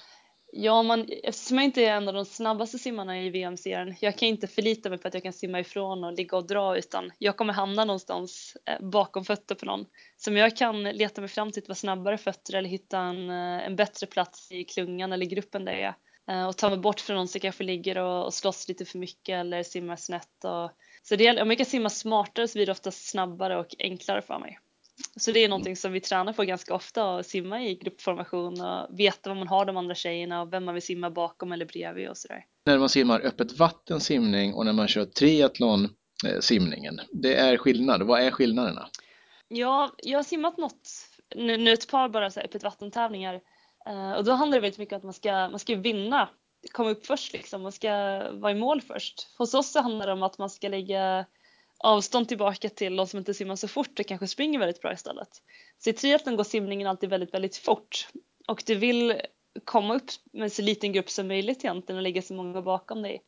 Ja, 0.52 0.82
man, 0.82 1.08
eftersom 1.22 1.56
jag 1.56 1.64
inte 1.64 1.84
är 1.84 1.96
en 1.96 2.08
av 2.08 2.14
de 2.14 2.24
snabbaste 2.24 2.78
simmarna 2.78 3.22
i 3.22 3.30
VM-serien, 3.30 3.94
jag 4.00 4.18
kan 4.18 4.28
inte 4.28 4.46
förlita 4.46 4.88
mig 4.88 4.98
på 4.98 5.08
att 5.08 5.14
jag 5.14 5.22
kan 5.22 5.32
simma 5.32 5.60
ifrån 5.60 6.04
och 6.04 6.12
ligga 6.12 6.36
och 6.36 6.46
dra 6.46 6.78
utan 6.78 7.12
jag 7.18 7.36
kommer 7.36 7.52
hamna 7.52 7.84
någonstans 7.84 8.56
eh, 8.66 8.86
bakom 8.86 9.24
fötter 9.24 9.54
på 9.54 9.66
någon. 9.66 9.86
Så 10.16 10.30
om 10.30 10.36
jag 10.36 10.56
kan 10.56 10.82
leta 10.82 11.20
mig 11.20 11.28
fram 11.28 11.52
till 11.52 11.62
att 11.62 11.68
vara 11.68 11.76
snabbare 11.76 12.18
fötter 12.18 12.54
eller 12.54 12.68
hitta 12.68 12.98
en, 12.98 13.30
eh, 13.30 13.66
en 13.66 13.76
bättre 13.76 14.06
plats 14.06 14.52
i 14.52 14.64
klungan 14.64 15.12
eller 15.12 15.26
gruppen 15.26 15.64
där 15.64 15.72
jag 15.72 15.94
är 16.26 16.40
eh, 16.40 16.48
och 16.48 16.56
ta 16.56 16.68
mig 16.68 16.78
bort 16.78 17.00
från 17.00 17.16
någon 17.16 17.28
som 17.28 17.40
kanske 17.40 17.64
ligger 17.64 17.98
och, 17.98 18.24
och 18.24 18.34
slåss 18.34 18.68
lite 18.68 18.84
för 18.84 18.98
mycket 18.98 19.34
eller 19.34 19.62
simmar 19.62 19.96
snett. 19.96 20.44
Och, 20.44 20.70
så 21.02 21.16
det, 21.16 21.42
om 21.42 21.50
jag 21.50 21.58
kan 21.58 21.66
simma 21.66 21.90
smartare 21.90 22.48
så 22.48 22.58
blir 22.58 22.66
det 22.66 22.72
oftast 22.72 23.08
snabbare 23.08 23.58
och 23.58 23.74
enklare 23.78 24.22
för 24.22 24.38
mig. 24.38 24.58
Så 25.16 25.32
det 25.32 25.44
är 25.44 25.48
någonting 25.48 25.76
som 25.76 25.92
vi 25.92 26.00
tränar 26.00 26.32
på 26.32 26.44
ganska 26.44 26.74
ofta, 26.74 27.16
att 27.16 27.26
simma 27.26 27.62
i 27.62 27.74
gruppformation 27.74 28.60
och 28.60 29.00
veta 29.00 29.30
var 29.30 29.36
man 29.36 29.48
har 29.48 29.64
de 29.64 29.76
andra 29.76 29.94
tjejerna 29.94 30.42
och 30.42 30.52
vem 30.52 30.64
man 30.64 30.74
vill 30.74 30.82
simma 30.82 31.10
bakom 31.10 31.52
eller 31.52 31.66
bredvid 31.66 32.08
och 32.08 32.16
sådär. 32.16 32.44
När 32.66 32.78
man 32.78 32.88
simmar 32.88 33.20
öppet 33.20 33.58
vatten 33.58 34.00
simning 34.00 34.54
och 34.54 34.64
när 34.64 34.72
man 34.72 34.88
kör 34.88 35.04
triathlon 35.04 35.84
eh, 36.26 36.40
simningen, 36.40 37.00
det 37.12 37.34
är 37.34 37.56
skillnad. 37.56 38.02
Vad 38.02 38.20
är 38.20 38.30
skillnaderna? 38.30 38.88
Ja, 39.48 39.90
jag 39.98 40.18
har 40.18 40.22
simmat 40.22 40.58
något, 40.58 40.88
nu, 41.34 41.56
nu 41.56 41.72
ett 41.72 41.90
par 41.90 42.08
bara 42.08 42.30
så 42.30 42.40
öppet 42.40 42.62
vattentävlingar 42.62 43.34
uh, 43.88 44.12
och 44.12 44.24
då 44.24 44.32
handlar 44.32 44.56
det 44.56 44.60
väldigt 44.60 44.78
mycket 44.78 44.92
om 44.92 44.98
att 44.98 45.04
man 45.04 45.12
ska, 45.12 45.48
man 45.48 45.58
ska 45.58 45.76
vinna, 45.76 46.28
komma 46.72 46.90
upp 46.90 47.06
först 47.06 47.32
liksom, 47.32 47.62
man 47.62 47.72
ska 47.72 47.90
vara 48.32 48.52
i 48.52 48.54
mål 48.54 48.80
först. 48.80 49.28
Hos 49.38 49.54
oss 49.54 49.72
så 49.72 49.80
handlar 49.80 50.06
det 50.06 50.12
om 50.12 50.22
att 50.22 50.38
man 50.38 50.50
ska 50.50 50.68
lägga 50.68 51.26
avstånd 51.78 52.28
tillbaka 52.28 52.68
till 52.68 52.96
de 52.96 53.06
som 53.06 53.18
inte 53.18 53.34
simmar 53.34 53.56
så 53.56 53.68
fort 53.68 54.00
och 54.00 54.06
kanske 54.06 54.26
springer 54.26 54.58
väldigt 54.58 54.82
bra 54.82 54.92
istället. 54.92 55.28
Så 55.78 55.90
i 55.90 55.92
triathlon 55.92 56.36
går 56.36 56.44
simningen 56.44 56.86
alltid 56.86 57.10
väldigt, 57.10 57.34
väldigt 57.34 57.56
fort 57.56 58.08
och 58.48 58.62
du 58.66 58.74
vill 58.74 59.20
komma 59.64 59.94
upp 59.94 60.10
med 60.32 60.52
så 60.52 60.62
liten 60.62 60.92
grupp 60.92 61.10
som 61.10 61.28
möjligt 61.28 61.64
egentligen 61.64 61.96
och 61.96 62.02
lägga 62.02 62.22
så 62.22 62.34
många 62.34 62.62
bakom 62.62 63.02
dig. 63.02 63.22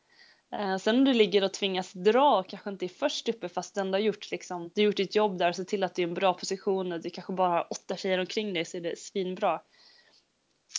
Eh, 0.52 0.76
sen 0.76 0.96
om 0.96 1.04
du 1.04 1.14
ligger 1.14 1.44
och 1.44 1.52
tvingas 1.52 1.92
dra 1.92 2.38
och 2.38 2.48
kanske 2.48 2.70
inte 2.70 2.86
är 2.86 2.88
först 2.88 3.28
uppe 3.28 3.48
fast 3.48 3.74
du 3.74 3.80
ändå 3.80 3.96
har 3.96 4.02
gjort, 4.02 4.30
liksom, 4.30 4.70
du 4.74 4.80
har 4.80 4.86
gjort 4.86 4.96
ditt 4.96 5.16
jobb 5.16 5.38
där 5.38 5.48
och 5.48 5.56
se 5.56 5.64
till 5.64 5.84
att 5.84 5.94
du 5.94 6.02
är 6.02 6.06
i 6.06 6.08
en 6.08 6.14
bra 6.14 6.34
position 6.34 6.92
och 6.92 7.00
du 7.00 7.10
kanske 7.10 7.32
bara 7.32 7.48
har 7.48 7.66
åtta 7.70 7.96
tjejer 7.96 8.18
omkring 8.18 8.52
dig 8.54 8.64
så 8.64 8.76
är 8.76 8.80
det 8.80 8.98
svinbra. 8.98 9.60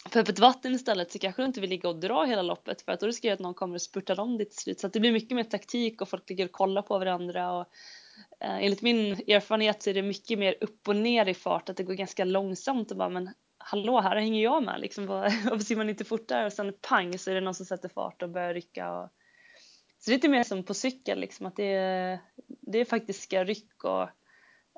För 0.05 0.19
öppet 0.19 0.39
vatten 0.39 0.75
istället 0.75 1.11
så 1.11 1.19
kanske 1.19 1.41
du 1.41 1.45
inte 1.45 1.61
vill 1.61 1.69
ligga 1.69 1.89
och 1.89 1.99
dra 1.99 2.23
hela 2.23 2.41
loppet 2.41 2.81
för 2.81 2.91
att 2.91 2.99
då 2.99 3.07
riskerar 3.07 3.31
du 3.31 3.33
att 3.33 3.39
någon 3.39 3.53
kommer 3.53 3.75
och 3.75 3.81
spurtar 3.81 4.19
om 4.19 4.37
ditt 4.37 4.53
slut. 4.53 4.79
Så 4.79 4.87
att 4.87 4.93
det 4.93 4.99
blir 4.99 5.11
mycket 5.11 5.35
mer 5.35 5.43
taktik 5.43 6.01
och 6.01 6.09
folk 6.09 6.29
ligger 6.29 6.45
och 6.45 6.51
kollar 6.51 6.81
på 6.81 6.99
varandra. 6.99 7.51
Och, 7.51 7.65
eh, 8.39 8.63
enligt 8.63 8.81
min 8.81 9.11
erfarenhet 9.11 9.83
så 9.83 9.89
är 9.89 9.93
det 9.93 10.01
mycket 10.01 10.39
mer 10.39 10.55
upp 10.61 10.87
och 10.87 10.95
ner 10.95 11.25
i 11.25 11.33
fart, 11.33 11.69
att 11.69 11.77
det 11.77 11.83
går 11.83 11.93
ganska 11.93 12.25
långsamt 12.25 12.91
och 12.91 12.97
bara 12.97 13.09
men 13.09 13.29
hallå 13.57 14.01
här 14.01 14.15
hänger 14.15 14.43
jag 14.43 14.63
med 14.63 14.79
liksom. 14.81 15.05
Varför 15.07 15.59
ser 15.59 15.75
man 15.75 15.89
inte 15.89 16.05
fortare? 16.05 16.45
Och 16.45 16.53
sen 16.53 16.73
pang 16.81 17.17
så 17.17 17.31
är 17.31 17.35
det 17.35 17.41
någon 17.41 17.55
som 17.55 17.65
sätter 17.65 17.89
fart 17.89 18.21
och 18.21 18.29
börjar 18.29 18.53
rycka. 18.53 18.91
Och... 18.91 19.09
Så 19.99 20.09
det 20.09 20.11
är 20.11 20.17
lite 20.17 20.29
mer 20.29 20.43
som 20.43 20.63
på 20.63 20.73
cykel 20.73 21.19
liksom 21.19 21.45
att 21.45 21.55
det 21.55 21.73
är, 21.73 22.19
det 22.45 22.79
är 22.79 22.85
faktiska 22.85 23.43
ryck 23.43 23.83
och 23.83 24.03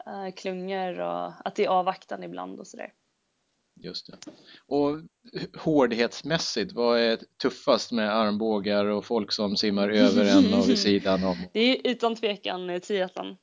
eh, 0.08 0.32
klungor 0.36 1.00
och 1.00 1.48
att 1.48 1.56
det 1.56 1.66
är 1.66 1.70
avvaktande 1.70 2.26
ibland 2.26 2.60
och 2.60 2.68
sådär. 2.68 2.94
Just 3.84 4.08
det. 4.08 4.18
Och 4.68 5.00
hårdhetsmässigt, 5.60 6.72
vad 6.74 7.00
är 7.00 7.20
tuffast 7.42 7.92
med 7.92 8.18
armbågar 8.18 8.86
och 8.86 9.06
folk 9.06 9.32
som 9.32 9.58
simmar 9.58 9.90
över 9.90 10.26
en 10.26 10.54
och 10.54 10.70
vid 10.70 10.80
sidan 10.88 11.24
om? 11.24 11.38
Det 11.54 11.60
är 11.60 11.92
utan 11.92 12.16
tvekan 12.16 12.82
triathlon. 12.82 13.38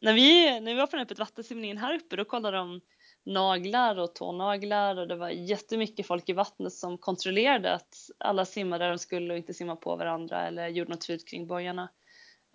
När 0.00 0.12
vi, 0.12 0.60
när 0.60 0.74
vi 0.74 0.80
var 0.80 0.86
på 0.86 0.96
den 0.96 1.04
öppet 1.04 1.18
vattensimningen 1.18 1.78
här 1.78 1.94
uppe 1.94 2.16
då 2.16 2.24
kollade 2.24 2.56
de 2.56 2.80
naglar 3.26 3.98
och 3.98 4.14
tånaglar 4.14 4.96
och 4.96 5.08
det 5.08 5.16
var 5.16 5.28
jättemycket 5.28 6.06
folk 6.06 6.28
i 6.28 6.32
vattnet 6.32 6.72
som 6.72 6.98
kontrollerade 6.98 7.74
att 7.74 7.94
alla 8.18 8.44
simmade 8.44 8.84
där 8.84 8.90
de 8.90 8.98
skulle 8.98 9.32
och 9.32 9.38
inte 9.38 9.54
simma 9.54 9.76
på 9.76 9.96
varandra 9.96 10.46
eller 10.46 10.68
gjorde 10.68 10.90
något 10.90 11.04
fult 11.04 11.28
kring 11.28 11.46
bojarna. 11.46 11.88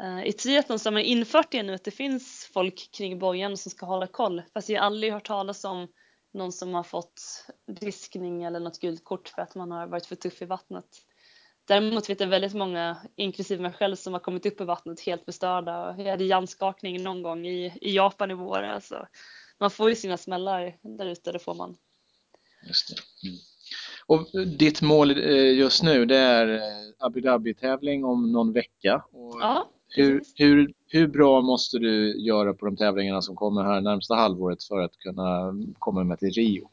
Eh, 0.04 0.28
I 0.28 0.34
triathlon 0.34 0.80
så 0.80 0.88
har 0.88 0.94
man 0.94 1.02
infört 1.02 1.52
det 1.52 1.64
nu 1.64 1.74
att 1.74 1.84
det 1.84 1.92
finns 1.92 2.50
folk 2.54 2.90
kring 2.98 3.20
bojan 3.20 3.58
som 3.58 3.70
ska 3.70 3.86
hålla 3.86 4.08
koll 4.08 4.42
fast 4.54 4.70
jag 4.70 4.82
har 4.82 4.86
aldrig 4.86 5.14
hört 5.14 5.28
talas 5.28 5.66
om 5.66 5.88
någon 6.36 6.52
som 6.52 6.74
har 6.74 6.84
fått 6.84 7.22
diskning 7.68 8.44
eller 8.44 8.60
något 8.60 8.80
gult 8.80 9.04
kort 9.04 9.28
för 9.28 9.42
att 9.42 9.56
man 9.56 9.72
har 9.72 9.88
varit 9.88 10.06
för 10.06 10.16
tuff 10.16 10.42
i 10.42 10.46
vattnet. 10.46 10.86
Däremot 11.68 12.10
vet 12.10 12.20
jag 12.20 12.28
väldigt 12.28 12.54
många, 12.54 12.98
inklusive 13.16 13.62
mig 13.62 13.72
själv, 13.72 13.96
som 13.96 14.14
har 14.14 14.20
kommit 14.20 14.46
upp 14.46 14.62
i 14.62 14.64
vattnet 14.64 15.00
helt 15.00 15.26
förstörda. 15.26 15.96
Jag 15.98 16.12
hade 16.12 16.24
hjärnskakning 16.24 17.04
någon 17.04 17.24
gång 17.24 17.48
i, 17.48 17.78
i 17.82 17.96
Japan 17.96 18.32
i 18.32 18.34
vår. 18.34 18.64
Alltså, 18.64 19.08
man 19.60 19.72
får 19.72 19.90
ju 19.90 19.96
sina 19.96 20.18
smällar 20.18 20.78
där 20.82 21.06
ute, 21.06 21.32
det 21.32 21.40
får 21.40 21.56
man. 21.56 21.78
Just 22.68 22.90
det. 22.90 23.28
Mm. 23.28 23.38
Och 24.08 24.48
ditt 24.58 24.82
mål 24.82 25.12
eh, 25.12 25.58
just 25.58 25.84
nu 25.84 26.06
det 26.06 26.18
är 26.18 26.48
eh, 26.48 26.62
Abu 27.00 27.22
Dhabi-tävling 27.22 28.06
om 28.06 28.32
någon 28.32 28.54
vecka. 28.54 29.04
Och 29.12 29.38
ja, 29.42 29.70
hur, 29.88 30.24
hur, 30.36 30.74
hur 30.96 31.08
bra 31.08 31.42
måste 31.42 31.80
du 31.80 32.20
göra 32.26 32.54
på 32.54 32.66
de 32.66 32.78
tävlingarna 32.78 33.22
som 33.22 33.36
kommer 33.36 33.64
här 33.64 33.82
närmsta 33.82 34.16
halvåret 34.16 34.64
för 34.64 34.80
att 34.80 34.98
kunna 34.98 35.54
komma 35.80 36.04
med 36.04 36.20
till 36.20 36.32
Rio? 36.32 36.70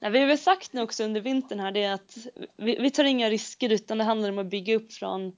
Nej, 0.00 0.10
vi 0.10 0.18
har 0.20 0.26
väl 0.26 0.38
sagt 0.38 0.72
nu 0.72 0.82
också 0.82 1.04
under 1.04 1.20
vintern 1.20 1.60
här 1.60 1.72
det 1.72 1.82
är 1.82 1.94
att 1.94 2.16
vi, 2.56 2.76
vi 2.80 2.90
tar 2.90 3.04
inga 3.04 3.30
risker 3.30 3.72
utan 3.72 3.98
det 3.98 4.04
handlar 4.04 4.28
om 4.28 4.38
att 4.38 4.50
bygga 4.50 4.76
upp 4.76 4.92
från 4.92 5.32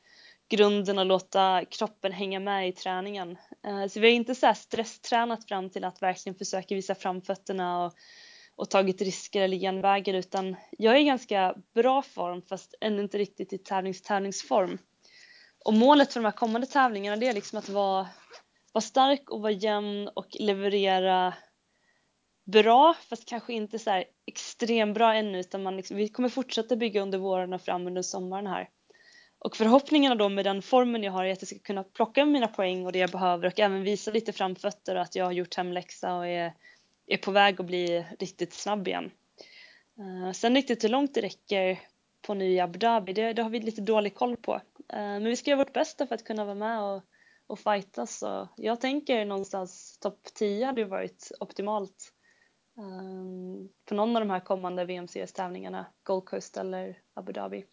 grunden 0.49 0.99
och 0.99 1.07
låta 1.07 1.65
kroppen 1.65 2.13
hänga 2.13 2.41
med 2.41 2.69
i 2.69 2.73
träningen. 2.73 3.37
Eh, 3.67 3.87
så 3.87 4.01
vi 4.01 4.07
har 4.07 4.15
inte 4.15 4.35
så 4.35 4.53
stresstränat 4.55 5.49
fram 5.49 5.71
till 5.71 5.85
att 5.85 6.03
verkligen 6.03 6.39
försöka 6.39 6.75
visa 6.75 6.95
framfötterna 6.95 7.85
och, 7.85 7.93
och 8.57 8.71
tagit 8.71 9.03
risker 9.03 9.41
eller 9.41 9.57
genvägar 9.57 10.15
utan 10.15 10.57
jag 10.71 10.97
är 10.97 11.01
i 11.01 11.05
ganska 11.05 11.55
bra 11.75 12.03
form 12.03 12.43
fast 12.43 12.75
ännu 12.81 13.03
inte 13.03 13.19
riktigt 13.19 13.53
i 13.53 13.59
tävlings-tävlingsform. 13.59 14.79
Och 15.65 15.75
målet 15.75 16.13
för 16.13 16.21
de 16.21 16.25
här 16.25 16.33
kommande 16.33 16.67
tävlingarna 16.67 17.17
det 17.17 17.27
är 17.27 17.35
liksom 17.35 17.59
att 17.59 17.69
vara, 17.69 18.09
vara 18.73 18.83
stark 18.83 19.31
och 19.31 19.41
vara 19.41 19.53
jämn 19.53 20.09
och 20.15 20.27
leverera 20.31 21.35
bra 22.45 22.95
fast 23.09 23.29
kanske 23.29 23.53
inte 23.53 23.79
så 23.79 23.91
här 23.91 24.05
extremt 24.27 24.95
bra 24.95 25.15
ännu 25.15 25.41
utan 25.41 25.63
man 25.63 25.77
liksom, 25.77 25.97
vi 25.97 26.09
kommer 26.09 26.29
fortsätta 26.29 26.77
bygga 26.77 27.03
under 27.03 27.19
våren 27.19 27.53
och 27.53 27.63
fram 27.63 27.87
under 27.87 28.03
sommaren 28.03 28.47
här. 28.47 28.69
Och 29.39 29.57
förhoppningarna 29.57 30.15
då 30.15 30.29
med 30.29 30.45
den 30.45 30.63
formen 30.63 31.03
jag 31.03 31.13
har 31.13 31.25
är 31.25 31.33
att 31.33 31.43
jag 31.43 31.49
ska 31.49 31.59
kunna 31.59 31.85
plocka 31.85 32.25
mina 32.25 32.49
poäng 32.49 32.87
och 32.87 32.93
det 32.93 32.99
jag 32.99 33.11
behöver 33.11 33.47
och 33.47 33.61
även 33.61 33.83
visa 33.83 34.11
lite 34.11 34.33
framfötter 34.33 34.95
och 34.95 35.03
att 35.03 35.15
jag 35.15 35.25
har 35.25 35.33
gjort 35.33 35.57
hemläxa 35.57 36.17
och 36.17 36.27
är, 36.27 36.55
är 37.07 37.17
på 37.17 37.31
väg 37.31 37.61
att 37.61 37.67
bli 37.67 38.07
riktigt 38.19 38.53
snabb 38.53 38.89
igen. 38.89 39.11
Uh, 39.99 40.33
sen 40.33 40.55
riktigt 40.55 40.85
hur 40.85 40.89
långt 40.89 41.15
det 41.15 41.21
räcker 41.21 41.81
på 42.23 42.35
ny 42.35 42.61
Abu 42.61 42.79
Dhabi, 42.79 43.13
det, 43.13 43.33
det 43.33 43.43
har 43.43 43.51
vi 43.51 43.61
lite 43.61 43.81
dålig 43.81 44.15
koll 44.15 44.37
på. 44.37 44.61
Eh, 44.93 44.99
men 44.99 45.25
vi 45.25 45.37
ska 45.37 45.51
göra 45.51 45.59
vårt 45.59 45.73
bästa 45.73 46.07
för 46.07 46.15
att 46.15 46.25
kunna 46.25 46.45
vara 46.45 46.55
med 46.55 46.83
och, 46.83 47.03
och 47.47 47.59
fightas. 47.59 48.19
Så 48.19 48.49
jag 48.57 48.81
tänker 48.81 49.25
någonstans 49.25 49.99
topp 49.99 50.21
10 50.35 50.67
hade 50.67 50.85
varit 50.85 51.33
optimalt 51.41 52.13
ehm, 52.79 53.69
på 53.85 53.95
någon 53.95 54.17
av 54.17 54.23
de 54.23 54.31
här 54.31 54.41
kommande 54.41 54.85
VMCS-tävlingarna, 54.85 55.87
Gold 56.03 56.25
Coast 56.25 56.57
eller 56.57 56.99
Abu 57.15 57.33
Dhabi. 57.33 57.65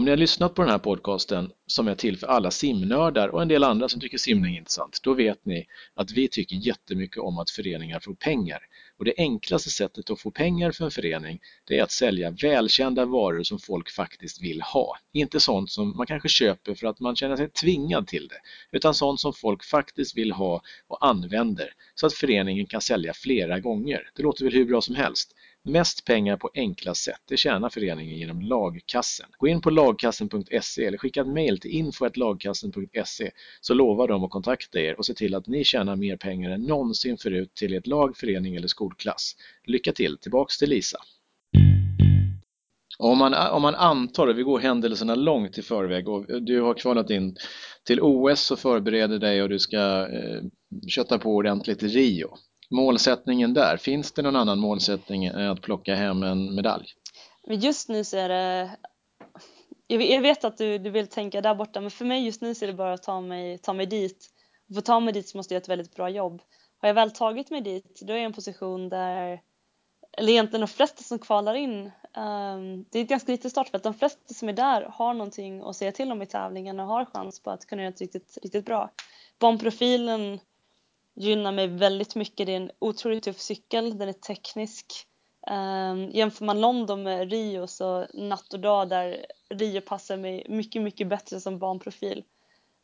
Om 0.00 0.04
ni 0.04 0.10
har 0.10 0.16
lyssnat 0.16 0.54
på 0.54 0.62
den 0.62 0.70
här 0.70 0.78
podcasten 0.78 1.50
som 1.66 1.88
är 1.88 1.94
till 1.94 2.18
för 2.18 2.26
alla 2.26 2.50
simnördar 2.50 3.28
och 3.28 3.42
en 3.42 3.48
del 3.48 3.64
andra 3.64 3.88
som 3.88 4.00
tycker 4.00 4.18
simning 4.18 4.54
är 4.54 4.58
intressant, 4.58 4.98
då 5.02 5.14
vet 5.14 5.44
ni 5.44 5.66
att 5.94 6.10
vi 6.10 6.28
tycker 6.28 6.56
jättemycket 6.56 7.18
om 7.18 7.38
att 7.38 7.50
föreningar 7.50 8.00
får 8.00 8.14
pengar. 8.14 8.58
Och 8.98 9.04
det 9.04 9.14
enklaste 9.16 9.70
sättet 9.70 10.10
att 10.10 10.20
få 10.20 10.30
pengar 10.30 10.72
för 10.72 10.84
en 10.84 10.90
förening, 10.90 11.40
det 11.64 11.78
är 11.78 11.82
att 11.82 11.90
sälja 11.90 12.30
välkända 12.30 13.04
varor 13.04 13.42
som 13.42 13.58
folk 13.58 13.90
faktiskt 13.90 14.42
vill 14.42 14.62
ha. 14.62 14.96
Inte 15.12 15.40
sånt 15.40 15.70
som 15.70 15.96
man 15.96 16.06
kanske 16.06 16.28
köper 16.28 16.74
för 16.74 16.86
att 16.86 17.00
man 17.00 17.16
känner 17.16 17.36
sig 17.36 17.50
tvingad 17.50 18.06
till 18.06 18.28
det, 18.28 18.40
utan 18.76 18.94
sånt 18.94 19.20
som 19.20 19.32
folk 19.32 19.64
faktiskt 19.64 20.16
vill 20.16 20.32
ha 20.32 20.62
och 20.88 21.06
använder, 21.06 21.72
så 21.94 22.06
att 22.06 22.14
föreningen 22.14 22.66
kan 22.66 22.80
sälja 22.80 23.12
flera 23.14 23.60
gånger. 23.60 24.10
Det 24.16 24.22
låter 24.22 24.44
väl 24.44 24.54
hur 24.54 24.64
bra 24.64 24.80
som 24.80 24.94
helst. 24.94 25.34
Mest 25.64 26.04
pengar 26.04 26.36
på 26.36 26.50
enklast 26.54 27.04
sätt, 27.04 27.20
det 27.28 27.36
tjänar 27.36 27.68
föreningen 27.68 28.16
genom 28.16 28.40
lagkassen. 28.40 29.26
Gå 29.38 29.48
in 29.48 29.60
på 29.60 29.70
lagkassen.se 29.70 30.84
eller 30.84 30.98
skicka 30.98 31.20
ett 31.20 31.26
mejl 31.26 31.60
till 31.60 31.70
info.lagkassen.se 31.70 33.30
så 33.60 33.74
lovar 33.74 34.08
de 34.08 34.24
att 34.24 34.30
kontakta 34.30 34.80
er 34.80 34.98
och 34.98 35.06
se 35.06 35.14
till 35.14 35.34
att 35.34 35.46
ni 35.46 35.64
tjänar 35.64 35.96
mer 35.96 36.16
pengar 36.16 36.50
än 36.50 36.62
någonsin 36.62 37.16
förut 37.16 37.54
till 37.54 37.74
ert 37.74 37.86
lag, 37.86 38.16
förening 38.16 38.56
eller 38.56 38.68
skolklass. 38.68 39.36
Lycka 39.64 39.92
till! 39.92 40.18
Tillbaks 40.18 40.58
till 40.58 40.70
Lisa. 40.70 40.98
Om 42.98 43.18
man, 43.18 43.34
om 43.34 43.62
man 43.62 43.74
antar, 43.74 44.28
vi 44.28 44.42
går 44.42 44.58
händelserna 44.58 45.14
långt 45.14 45.58
i 45.58 45.62
förväg 45.62 46.08
och 46.08 46.42
du 46.42 46.60
har 46.60 46.74
kvalat 46.74 47.10
in 47.10 47.36
till 47.84 48.00
OS 48.00 48.50
och 48.50 48.58
förbereder 48.58 49.18
dig 49.18 49.42
och 49.42 49.48
du 49.48 49.58
ska 49.58 50.08
eh, 50.08 50.42
kötta 50.88 51.18
på 51.18 51.34
ordentligt 51.34 51.82
i 51.82 51.88
Rio 51.88 52.36
målsättningen 52.70 53.54
där? 53.54 53.76
Finns 53.76 54.12
det 54.12 54.22
någon 54.22 54.36
annan 54.36 54.58
målsättning 54.58 55.24
än 55.24 55.50
att 55.50 55.62
plocka 55.62 55.94
hem 55.94 56.22
en 56.22 56.54
medalj? 56.54 56.86
Just 57.46 57.88
nu 57.88 58.04
så 58.04 58.16
är 58.16 58.28
det 58.28 58.70
jag 59.92 60.20
vet 60.20 60.44
att 60.44 60.58
du, 60.58 60.78
du 60.78 60.90
vill 60.90 61.06
tänka 61.06 61.40
där 61.40 61.54
borta 61.54 61.80
men 61.80 61.90
för 61.90 62.04
mig 62.04 62.24
just 62.24 62.40
nu 62.40 62.54
så 62.54 62.64
är 62.64 62.66
det 62.66 62.74
bara 62.74 62.92
att 62.92 63.02
ta 63.02 63.20
mig, 63.20 63.58
ta 63.58 63.72
mig 63.72 63.86
dit. 63.86 64.30
För 64.72 64.78
att 64.78 64.84
ta 64.84 65.00
mig 65.00 65.14
dit 65.14 65.28
så 65.28 65.36
måste 65.36 65.54
jag 65.54 65.56
göra 65.56 65.62
ett 65.62 65.68
väldigt 65.68 65.94
bra 65.94 66.08
jobb. 66.08 66.42
Har 66.78 66.88
jag 66.88 66.94
väl 66.94 67.10
tagit 67.10 67.50
mig 67.50 67.60
dit 67.60 68.00
då 68.02 68.12
är 68.12 68.16
jag 68.16 68.22
i 68.22 68.24
en 68.24 68.32
position 68.32 68.88
där, 68.88 69.40
eller 70.12 70.32
egentligen 70.32 70.60
de 70.60 70.66
flesta 70.66 71.02
som 71.02 71.18
kvalar 71.18 71.54
in, 71.54 71.90
um, 72.16 72.84
det 72.90 72.98
är 72.98 73.02
ett 73.02 73.08
ganska 73.08 73.32
litet 73.32 73.50
startfält, 73.50 73.82
de 73.82 73.94
flesta 73.94 74.34
som 74.34 74.48
är 74.48 74.52
där 74.52 74.82
har 74.82 75.14
någonting 75.14 75.62
att 75.62 75.76
säga 75.76 75.92
till 75.92 76.12
om 76.12 76.22
i 76.22 76.26
tävlingen 76.26 76.80
och 76.80 76.86
har 76.86 77.04
chans 77.04 77.42
på 77.42 77.50
att 77.50 77.66
kunna 77.66 77.82
göra 77.82 77.92
ett 77.92 78.00
riktigt, 78.00 78.38
riktigt 78.42 78.64
bra. 78.64 78.90
Banprofilen 79.38 80.40
gynnar 81.14 81.52
mig 81.52 81.68
väldigt 81.68 82.14
mycket. 82.14 82.46
Det 82.46 82.52
är 82.52 82.56
en 82.56 82.70
otroligt 82.78 83.24
tuff 83.24 83.40
cykel, 83.40 83.98
den 83.98 84.08
är 84.08 84.12
teknisk. 84.12 84.86
Um, 85.50 86.10
jämför 86.10 86.44
man 86.44 86.60
London 86.60 87.02
med 87.02 87.30
Rio 87.30 87.66
så 87.66 88.06
natt 88.14 88.52
och 88.52 88.60
dag 88.60 88.88
där 88.88 89.26
Rio 89.50 89.80
passar 89.80 90.16
mig 90.16 90.46
mycket, 90.48 90.82
mycket 90.82 91.08
bättre 91.08 91.40
som 91.40 91.58
banprofil. 91.58 92.24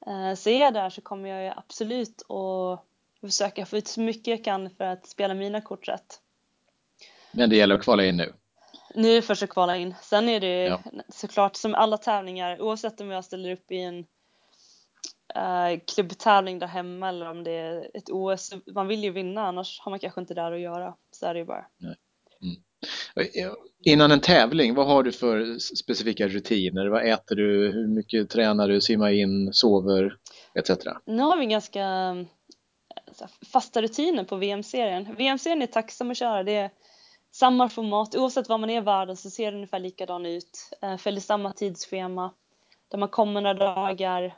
Uh, 0.06 0.34
så 0.34 0.50
är 0.50 0.60
jag 0.60 0.74
där 0.74 0.90
så 0.90 1.00
kommer 1.00 1.28
jag 1.28 1.54
absolut 1.56 2.22
att 2.30 2.84
försöka 3.20 3.66
få 3.66 3.76
ut 3.76 3.88
så 3.88 4.00
mycket 4.00 4.26
jag 4.26 4.44
kan 4.44 4.70
för 4.70 4.84
att 4.84 5.06
spela 5.06 5.34
mina 5.34 5.60
kort 5.60 5.88
rätt. 5.88 6.20
Men 7.32 7.50
det 7.50 7.56
gäller 7.56 7.74
att 7.74 7.82
kvala 7.82 8.04
in 8.04 8.16
nu? 8.16 8.32
Nu 8.94 9.10
är 9.10 9.14
det 9.14 9.22
först 9.22 9.42
att 9.42 9.50
kvala 9.50 9.76
in. 9.76 9.94
Sen 10.02 10.28
är 10.28 10.40
det 10.40 10.62
ja. 10.64 10.80
såklart 11.08 11.56
som 11.56 11.74
alla 11.74 11.98
tävlingar, 11.98 12.60
oavsett 12.60 13.00
om 13.00 13.10
jag 13.10 13.24
ställer 13.24 13.52
upp 13.52 13.72
i 13.72 13.78
en 13.78 14.06
uh, 15.36 15.80
klubbtävling 15.94 16.58
där 16.58 16.66
hemma 16.66 17.08
eller 17.08 17.30
om 17.30 17.44
det 17.44 17.50
är 17.50 17.90
ett 17.94 18.10
OS. 18.10 18.54
Man 18.74 18.88
vill 18.88 19.04
ju 19.04 19.10
vinna 19.10 19.46
annars 19.46 19.80
har 19.80 19.90
man 19.90 19.98
kanske 19.98 20.20
inte 20.20 20.34
där 20.34 20.52
att 20.52 20.60
göra. 20.60 20.94
Så 21.10 21.26
är 21.26 21.34
det 21.34 21.40
ju 21.40 21.46
bara. 21.46 21.66
Mm. 21.82 21.96
Innan 23.84 24.10
en 24.10 24.20
tävling, 24.20 24.74
vad 24.74 24.86
har 24.86 25.02
du 25.02 25.12
för 25.12 25.58
specifika 25.58 26.28
rutiner? 26.28 26.86
Vad 26.86 27.08
äter 27.08 27.36
du? 27.36 27.72
Hur 27.72 27.88
mycket 27.88 28.30
tränar 28.30 28.68
du? 28.68 28.80
Simmar 28.80 29.10
in? 29.10 29.52
Sover? 29.52 30.16
Etc. 30.54 30.70
Nu 31.06 31.22
har 31.22 31.36
vi 31.36 31.46
ganska 31.46 32.16
fasta 33.52 33.82
rutiner 33.82 34.24
på 34.24 34.36
VM-serien. 34.36 35.14
VM-serien 35.18 35.62
är 35.62 35.66
tacksam 35.66 36.10
att 36.10 36.16
köra. 36.16 36.42
Det 36.42 36.54
är 36.54 36.70
samma 37.32 37.68
format. 37.68 38.16
Oavsett 38.16 38.48
var 38.48 38.58
man 38.58 38.70
är 38.70 38.76
i 38.76 38.80
världen 38.80 39.16
så 39.16 39.30
ser 39.30 39.50
det 39.50 39.56
ungefär 39.56 39.78
likadan 39.78 40.26
ut. 40.26 40.70
Eh, 40.82 40.96
följer 40.96 41.20
samma 41.20 41.52
tidsschema. 41.52 42.34
Där 42.88 42.98
man 42.98 43.08
kommer 43.08 43.40
några 43.40 43.54
dagar, 43.54 44.34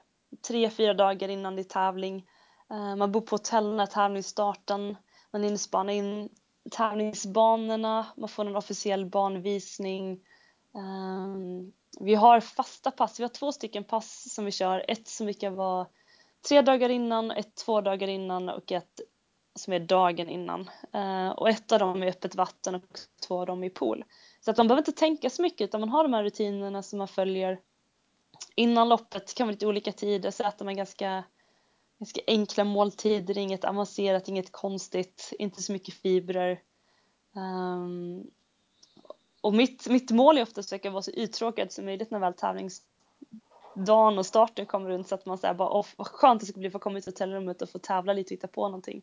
tre, 0.49 0.71
fyra 0.71 0.95
dagar 0.95 1.29
innan 1.29 1.57
det 1.57 1.63
är 1.63 1.65
tävling. 1.65 2.27
Eh, 2.71 2.97
man 2.97 3.13
bor 3.13 3.21
på 3.21 3.35
hotell 3.35 3.75
när 3.75 3.87
tävlingsstarten. 3.87 4.97
Man 5.31 5.43
hinner 5.43 5.57
spana 5.57 5.93
in 5.93 6.29
tävlingsbanorna. 6.71 8.07
Man 8.17 8.29
får 8.29 8.47
en 8.47 8.57
officiell 8.57 9.07
banvisning. 9.07 10.13
Eh, 10.75 11.37
vi 12.01 12.15
har 12.15 12.41
fasta 12.41 12.91
pass. 12.91 13.21
Vi 13.21 13.25
har 13.25 13.29
två 13.29 13.53
stycken 13.53 13.85
pass 13.85 14.35
som 14.35 14.45
vi 14.45 14.51
kör. 14.51 14.85
Ett 14.89 15.09
som 15.09 15.27
vi 15.27 15.35
kan 15.35 15.55
vara 15.55 15.87
tre 16.49 16.63
dagar 16.63 16.89
innan, 16.89 17.31
ett 17.31 17.55
två 17.55 17.81
dagar 17.81 18.09
innan 18.09 18.49
och 18.49 18.73
ett 18.73 19.01
som 19.55 19.73
är 19.73 19.81
dagen 19.81 20.29
innan. 20.29 20.71
Eh, 20.93 21.29
och 21.29 21.49
ett 21.49 21.73
av 21.73 21.79
dem 21.79 22.03
är 22.03 22.07
öppet 22.07 22.35
vatten 22.35 22.75
och 22.75 22.99
två 23.27 23.41
av 23.41 23.47
dem 23.47 23.65
är 23.65 23.71
pool. 23.71 24.05
Så 24.41 24.51
att 24.51 24.57
man 24.57 24.69
behöver 24.69 24.81
inte 24.81 24.93
tänka 24.93 25.31
så 25.31 25.43
mycket 25.43 25.61
utan 25.61 25.81
man 25.81 25.89
har 25.89 26.03
de 26.03 26.13
här 26.13 26.23
rutinerna 26.23 26.83
som 26.83 26.99
man 26.99 27.09
följer 27.09 27.61
innan 28.55 28.89
loppet 28.89 29.35
kan 29.35 29.47
vara 29.47 29.53
lite 29.53 29.67
olika 29.67 29.93
tider 29.93 30.31
så 30.31 30.45
äter 30.45 30.65
man 30.65 30.77
ganska, 30.77 31.25
ganska 31.99 32.21
enkla 32.27 32.65
måltider, 32.65 33.39
inget 33.39 33.65
avancerat, 33.65 34.29
inget 34.29 34.53
konstigt, 34.53 35.33
inte 35.39 35.63
så 35.63 35.73
mycket 35.73 35.95
fibrer. 35.95 36.61
Um, 37.33 38.31
och 39.41 39.55
mitt, 39.55 39.89
mitt 39.89 40.11
mål 40.11 40.39
är 40.39 40.43
ofta 40.43 40.61
att 40.61 40.67
försöka 40.67 40.91
vara 40.91 41.03
så 41.03 41.11
uttråkad 41.11 41.73
som 41.73 41.85
möjligt 41.85 42.11
när 42.11 42.19
väl 42.19 42.35
tävlingsdagen 42.35 44.19
och 44.19 44.27
starten 44.27 44.67
kommer 44.67 44.91
runt 44.91 45.09
så 45.09 45.15
att 45.15 45.27
man 45.27 45.39
säger 45.39 45.55
bara 45.55 45.71
åh 45.71 45.87
vad 45.97 46.07
skönt 46.07 46.41
det 46.41 46.47
ska 46.47 46.61
bli 46.61 46.71
för 46.71 46.79
att 46.79 46.83
komma 46.83 46.99
ut 46.99 47.07
i 47.07 47.11
hotellrummet 47.11 47.63
och 47.63 47.71
få 47.71 47.79
tävla 47.79 48.13
lite 48.13 48.29
och 48.29 48.37
hitta 48.37 48.49
på 48.49 48.69
någonting. 48.69 49.03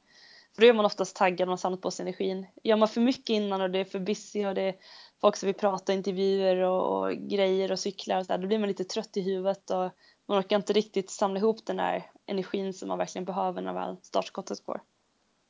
För 0.56 0.62
då 0.62 0.68
är 0.68 0.74
man 0.74 0.86
oftast 0.86 1.16
taggad 1.16 1.50
och 1.50 1.60
samlat 1.60 1.82
på 1.82 1.92
sig 1.92 2.04
energin. 2.04 2.48
Gör 2.64 2.78
man 2.78 2.88
för 2.88 3.02
mycket 3.02 3.30
innan 3.30 3.62
och 3.62 3.70
det 3.70 3.80
är 3.80 3.86
för 3.86 4.00
busy 4.00 4.46
och 4.46 4.56
det 4.56 4.62
är 4.62 4.76
folk 5.22 5.36
som 5.36 5.48
vill 5.48 5.56
prata, 5.56 5.94
intervjuer 5.94 6.58
och, 6.58 7.00
och 7.00 7.12
grejer 7.12 7.72
och 7.72 7.80
cyklar 7.80 8.20
och 8.20 8.26
så 8.26 8.32
där, 8.34 8.38
då 8.38 8.48
blir 8.48 8.60
man 8.60 8.68
lite 8.68 8.84
trött 8.84 9.18
i 9.18 9.22
huvudet 9.22 9.70
och 9.70 9.92
man 10.28 10.40
orkar 10.40 10.56
inte 10.56 10.74
riktigt 10.74 11.10
samla 11.12 11.40
ihop 11.40 11.66
den 11.66 11.78
där 11.78 12.12
energin 12.26 12.74
som 12.74 12.88
man 12.88 12.98
verkligen 12.98 13.26
behöver 13.26 13.62
när 13.62 13.74
väl 13.74 13.98
startskottet 14.02 14.66
går. 14.66 14.82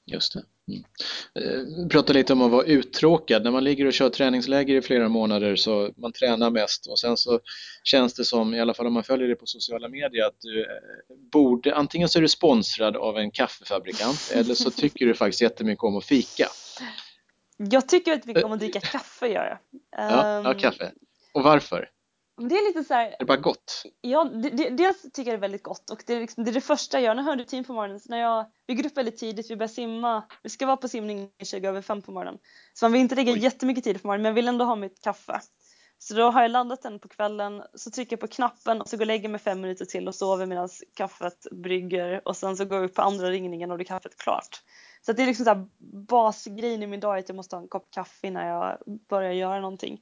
Just 0.05 0.33
det. 0.33 0.43
Mm. 0.67 0.83
Eh, 1.35 1.87
prata 1.87 2.13
lite 2.13 2.33
om 2.33 2.41
att 2.41 2.51
vara 2.51 2.65
uttråkad. 2.65 3.43
När 3.43 3.51
man 3.51 3.63
ligger 3.63 3.85
och 3.85 3.93
kör 3.93 4.09
träningsläger 4.09 4.75
i 4.75 4.81
flera 4.81 5.09
månader 5.09 5.55
så 5.55 5.91
man 5.97 6.11
tränar 6.11 6.49
mest 6.49 6.87
och 6.87 6.99
sen 6.99 7.17
så 7.17 7.39
känns 7.83 8.13
det 8.13 8.25
som, 8.25 8.53
i 8.53 8.59
alla 8.59 8.73
fall 8.73 8.87
om 8.87 8.93
man 8.93 9.03
följer 9.03 9.27
det 9.27 9.35
på 9.35 9.45
sociala 9.45 9.89
medier, 9.89 10.25
att 10.25 10.41
du 10.41 10.61
eh, 10.61 10.67
borde, 11.31 11.75
antingen 11.75 12.09
så 12.09 12.19
är 12.19 12.21
du 12.21 12.27
sponsrad 12.27 12.95
av 12.95 13.17
en 13.17 13.31
kaffefabrikant 13.31 14.31
eller 14.33 14.53
så 14.53 14.71
tycker 14.71 15.05
du 15.05 15.13
faktiskt 15.13 15.41
jättemycket 15.41 15.83
om 15.83 15.97
att 15.97 16.05
fika. 16.05 16.47
Jag 17.57 17.89
tycker 17.89 18.13
att 18.13 18.25
vi 18.25 18.33
kommer 18.33 18.53
att 18.53 18.59
dricka 18.59 18.79
kaffe 18.79 19.27
gör 19.27 19.45
jag. 19.45 19.57
Ja, 19.91 20.41
ja, 20.43 20.51
ehm, 20.51 20.59
kaffe. 20.59 20.91
Och 21.33 21.43
varför? 21.43 21.89
Det 22.37 22.55
är 22.55 22.67
lite 22.67 22.83
så 22.83 22.93
här, 22.93 23.05
Är 23.05 23.15
det 23.19 23.25
bara 23.25 23.37
gott? 23.37 23.83
Ja, 24.01 24.23
det, 24.23 24.49
det, 24.49 24.69
dels 24.69 25.01
tycker 25.01 25.21
jag 25.21 25.25
det 25.25 25.39
är 25.39 25.41
väldigt 25.41 25.63
gott 25.63 25.89
och 25.89 26.03
det 26.07 26.13
är, 26.13 26.19
liksom, 26.19 26.43
det, 26.43 26.51
är 26.51 26.53
det 26.53 26.61
första 26.61 26.97
jag 26.97 27.03
gör. 27.05 27.15
När 27.15 27.23
jag 27.23 27.29
hör 27.29 27.37
rutin 27.37 27.63
på 27.63 27.73
morgonen, 27.73 27.99
när 28.05 28.17
jag, 28.17 28.45
vi 28.67 28.75
går 28.75 28.85
upp 28.85 28.97
väldigt 28.97 29.17
tidigt, 29.17 29.51
vi 29.51 29.55
börjar 29.55 29.67
simma, 29.67 30.23
vi 30.43 30.49
ska 30.49 30.65
vara 30.65 30.77
på 30.77 30.87
simning 30.87 31.29
20 31.43 31.67
över 31.67 31.81
5 31.81 32.01
på 32.01 32.11
morgonen. 32.11 32.39
Så 32.73 32.85
man 32.85 32.91
vill 32.91 33.01
inte 33.01 33.15
lägga 33.15 33.33
Oj. 33.33 33.39
jättemycket 33.39 33.83
tid 33.83 34.01
på 34.01 34.07
morgonen 34.07 34.21
men 34.21 34.29
jag 34.29 34.35
vill 34.35 34.47
ändå 34.47 34.65
ha 34.65 34.75
mitt 34.75 35.01
kaffe. 35.01 35.41
Så 35.97 36.13
då 36.13 36.29
har 36.29 36.41
jag 36.41 36.51
laddat 36.51 36.81
den 36.81 36.99
på 36.99 37.07
kvällen, 37.07 37.63
så 37.73 37.91
trycker 37.91 38.13
jag 38.13 38.19
på 38.19 38.27
knappen 38.27 38.81
och 38.81 38.89
så 38.89 38.97
går 38.97 39.01
jag 39.01 39.05
och 39.05 39.07
lägger 39.07 39.29
mig 39.29 39.39
fem 39.39 39.61
minuter 39.61 39.85
till 39.85 40.07
och 40.07 40.15
sover 40.15 40.45
medan 40.45 40.69
kaffet 40.95 41.47
brygger 41.51 42.27
och 42.27 42.37
sen 42.37 42.57
så 42.57 42.65
går 42.65 42.77
jag 42.77 42.85
upp 42.85 42.95
på 42.95 43.01
andra 43.01 43.29
ringningen 43.29 43.71
och 43.71 43.77
då 43.77 43.81
är 43.81 43.85
kaffet 43.85 44.17
klart. 44.17 44.61
Så 45.01 45.13
det 45.13 45.21
är 45.21 45.27
liksom 45.27 45.45
så 45.45 45.67
basgrejen 46.07 46.83
i 46.83 46.87
min 46.87 46.99
dag 46.99 47.17
att 47.17 47.29
jag 47.29 47.35
måste 47.35 47.55
ha 47.55 47.63
en 47.63 47.67
kopp 47.67 47.91
kaffe 47.91 48.27
innan 48.27 48.47
jag 48.47 48.77
börjar 49.09 49.31
göra 49.31 49.59
någonting. 49.59 50.01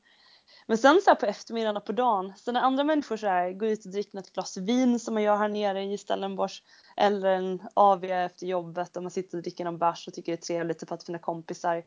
Men 0.68 0.78
sen 0.78 1.02
så 1.02 1.10
här 1.10 1.16
på 1.16 1.26
eftermiddagen 1.26 1.78
och 1.78 1.86
på 1.86 1.92
dagen, 1.92 2.34
så 2.36 2.52
när 2.52 2.62
andra 2.62 2.84
människor 2.84 3.18
så 3.18 3.28
här 3.28 3.52
går 3.52 3.70
ut 3.70 3.86
och 3.86 3.92
dricker 3.92 4.20
ett 4.20 4.34
glas 4.34 4.58
vin 4.58 5.00
som 5.00 5.14
man 5.14 5.24
gör 5.24 5.38
här 5.38 5.50
nere 5.50 5.84
i 5.84 5.98
Stellenbosch 5.98 6.64
eller 6.98 7.30
en 7.30 7.62
AV 7.74 8.04
efter 8.04 8.48
jobbet 8.48 8.98
och 8.98 9.04
man 9.04 9.12
sitter 9.12 9.38
och 9.38 9.42
dricker 9.44 9.66
någon 9.66 9.78
bärs 9.78 10.08
och 10.08 10.14
tycker 10.14 10.32
det 10.32 10.36
är 10.36 10.42
trevligt 10.42 10.82
och 10.82 10.88
pratar 10.88 11.02
med 11.02 11.06
sina 11.06 11.20
kompisar. 11.20 11.84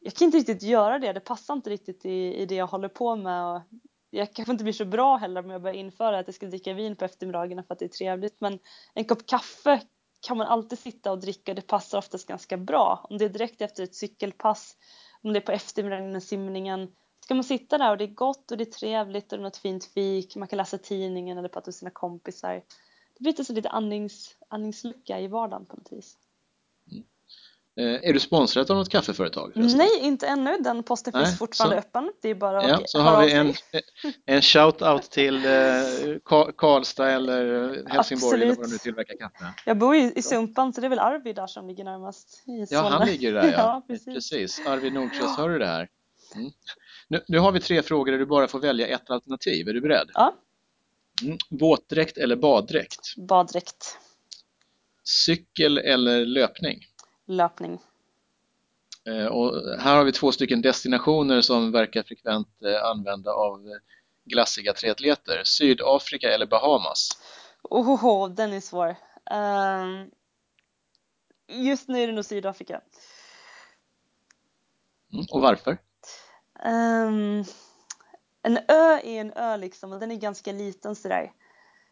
Jag 0.00 0.14
kan 0.14 0.24
inte 0.24 0.38
riktigt 0.38 0.62
göra 0.62 0.98
det, 0.98 1.12
det 1.12 1.20
passar 1.20 1.54
inte 1.54 1.70
riktigt 1.70 2.04
i, 2.04 2.34
i 2.34 2.46
det 2.46 2.54
jag 2.54 2.66
håller 2.66 2.88
på 2.88 3.16
med 3.16 3.44
och 3.44 3.62
jag 4.10 4.34
kanske 4.34 4.52
inte 4.52 4.64
blir 4.64 4.72
så 4.72 4.84
bra 4.84 5.16
heller 5.16 5.44
om 5.44 5.50
jag 5.50 5.62
börjar 5.62 5.76
införa 5.76 6.18
att 6.18 6.28
jag 6.28 6.34
ska 6.34 6.46
dricka 6.46 6.72
vin 6.72 6.96
på 6.96 7.04
eftermiddagarna 7.04 7.62
för 7.62 7.74
att 7.74 7.78
det 7.78 7.84
är 7.84 7.88
trevligt 7.88 8.40
men 8.40 8.58
en 8.94 9.04
kopp 9.04 9.26
kaffe 9.26 9.80
kan 10.26 10.36
man 10.36 10.46
alltid 10.46 10.78
sitta 10.78 11.12
och 11.12 11.20
dricka 11.20 11.52
och 11.52 11.56
det 11.56 11.66
passar 11.66 11.98
oftast 11.98 12.28
ganska 12.28 12.56
bra. 12.56 13.06
Om 13.10 13.18
det 13.18 13.24
är 13.24 13.28
direkt 13.28 13.60
efter 13.60 13.82
ett 13.82 13.94
cykelpass, 13.94 14.76
om 15.22 15.32
det 15.32 15.38
är 15.38 15.46
på 15.46 15.52
eftermiddagen 15.52 16.12
när 16.12 16.20
simningen 16.20 16.88
ska 17.28 17.34
man 17.34 17.44
sitta 17.44 17.78
där 17.78 17.90
och 17.90 17.96
det 17.98 18.04
är 18.04 18.14
gott 18.14 18.50
och 18.50 18.56
det 18.56 18.64
är 18.64 18.72
trevligt 18.72 19.32
och 19.32 19.38
det 19.38 19.42
är 19.42 19.44
något 19.44 19.56
fint 19.56 19.84
fik, 19.84 20.36
man 20.36 20.48
kan 20.48 20.56
läsa 20.56 20.78
tidningen 20.78 21.38
eller 21.38 21.48
prata 21.48 21.68
med 21.68 21.74
sina 21.74 21.90
kompisar. 21.90 22.54
Det 22.54 23.20
blir 23.20 23.32
lite, 23.38 23.52
lite 23.52 23.68
andnings, 23.68 24.36
andningslucka 24.48 25.20
i 25.20 25.26
vardagen 25.26 25.66
på 25.66 25.76
något 25.76 25.92
vis. 25.92 26.16
Mm. 26.90 27.04
Eh, 27.76 28.08
är 28.08 28.12
du 28.12 28.20
sponsrad 28.20 28.70
av 28.70 28.76
något 28.76 28.88
kaffeföretag? 28.88 29.52
Förresten? 29.54 29.78
Nej, 29.78 30.00
inte 30.00 30.26
ännu. 30.26 30.56
Den 30.60 30.82
posten 30.82 31.12
Nej, 31.16 31.24
finns 31.24 31.38
fortfarande 31.38 31.76
så, 31.76 31.88
öppen. 31.88 32.12
Det 32.22 32.28
är 32.28 32.34
bara 32.34 32.68
ja, 32.68 32.80
Så 32.84 33.00
har 33.00 33.24
vi 33.26 33.32
en, 33.32 33.54
en 34.26 34.40
shout-out 34.40 35.10
till 35.10 35.36
eh, 35.36 36.52
Karlstad 36.56 37.10
eller 37.10 37.44
Helsingborg 37.88 38.34
Absolut. 38.34 38.42
eller 38.42 38.56
var 38.56 38.64
de 38.64 38.70
nu 38.70 38.78
tillverkar 38.78 39.16
kaffe. 39.16 39.54
Jag 39.66 39.78
bor 39.78 39.96
i, 39.96 40.12
i 40.16 40.22
Sumpan 40.22 40.72
så 40.72 40.80
det 40.80 40.86
är 40.86 40.88
väl 40.88 40.98
Arvid 40.98 41.36
där 41.36 41.46
som 41.46 41.68
ligger 41.68 41.84
närmast. 41.84 42.42
I 42.46 42.66
ja, 42.70 42.88
han 42.88 43.06
ligger 43.06 43.32
där 43.32 43.44
ja. 43.44 43.50
ja 43.50 43.84
precis. 43.86 44.14
precis. 44.14 44.66
Arvid 44.66 44.92
Nordqvist, 44.92 45.36
hör 45.36 45.48
du 45.48 45.58
det 45.58 45.66
här? 45.66 45.88
Mm. 46.34 46.50
Nu, 47.08 47.24
nu, 47.28 47.38
har 47.38 47.52
vi 47.52 47.60
tre 47.60 47.82
frågor 47.82 48.12
där 48.12 48.18
du 48.18 48.26
bara 48.26 48.48
får 48.48 48.60
välja 48.60 48.86
ett 48.86 49.10
alternativ. 49.10 49.68
Är 49.68 49.72
du 49.72 49.80
beredd? 49.80 50.10
Ja. 50.14 50.34
Mm. 51.22 51.38
Våtdräkt 51.50 52.18
eller 52.18 52.36
baddräkt? 52.36 53.16
Baddräkt. 53.16 53.98
Cykel 55.04 55.78
eller 55.78 56.26
löpning? 56.26 56.86
Löpning. 57.26 57.78
Eh, 59.06 59.26
och 59.26 59.80
här 59.80 59.96
har 59.96 60.04
vi 60.04 60.12
två 60.12 60.32
stycken 60.32 60.62
destinationer 60.62 61.40
som 61.40 61.72
verkar 61.72 62.02
frekvent 62.02 62.62
eh, 62.62 62.84
använda 62.84 63.30
av 63.30 63.78
glassiga 64.24 64.72
triatleter. 64.72 65.42
Sydafrika 65.44 66.34
eller 66.34 66.46
Bahamas? 66.46 67.08
Oh, 67.62 68.30
den 68.30 68.52
är 68.52 68.60
svår. 68.60 68.96
Um, 69.30 70.10
just 71.64 71.88
nu 71.88 72.02
är 72.02 72.06
det 72.06 72.12
nog 72.12 72.24
Sydafrika. 72.24 72.80
Mm, 75.12 75.26
och 75.30 75.40
varför? 75.40 75.78
Um, 76.64 77.44
en 78.42 78.58
ö 78.68 78.98
är 79.04 79.20
en 79.20 79.32
ö 79.36 79.56
liksom 79.56 79.92
och 79.92 80.00
den 80.00 80.10
är 80.10 80.16
ganska 80.16 80.52
liten 80.52 80.94
sådär. 80.94 81.32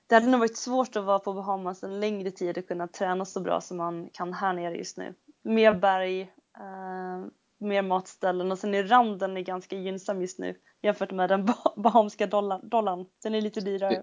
Det 0.07 0.15
hade 0.15 0.27
nog 0.27 0.41
varit 0.41 0.57
svårt 0.57 0.97
att 0.97 1.05
vara 1.05 1.19
på 1.19 1.33
Bahamas 1.33 1.83
en 1.83 2.01
längre 2.01 2.31
tid 2.31 2.59
och 2.59 2.69
kunna 2.69 2.89
träna 2.89 3.25
så 3.25 3.41
bra 3.41 3.61
som 3.61 3.77
man 3.77 4.09
kan 4.13 4.33
här 4.33 4.53
nere 4.53 4.77
just 4.77 4.97
nu. 4.97 5.15
Mer 5.45 5.75
berg, 5.75 6.23
uh, 6.23 7.27
mer 7.59 7.83
matställen 7.83 8.53
och 8.53 8.59
sen 8.59 8.75
är 8.75 8.85
randen 8.85 9.37
är 9.37 9.41
ganska 9.41 9.77
gynnsam 9.77 10.21
just 10.21 10.39
nu 10.39 10.57
jämfört 10.83 11.11
med 11.11 11.29
den 11.29 11.47
bahamska 11.77 12.27
dollarn. 12.27 13.07
Den 13.23 13.35
är 13.35 13.41
lite 13.41 13.61
dyrare. 13.61 14.03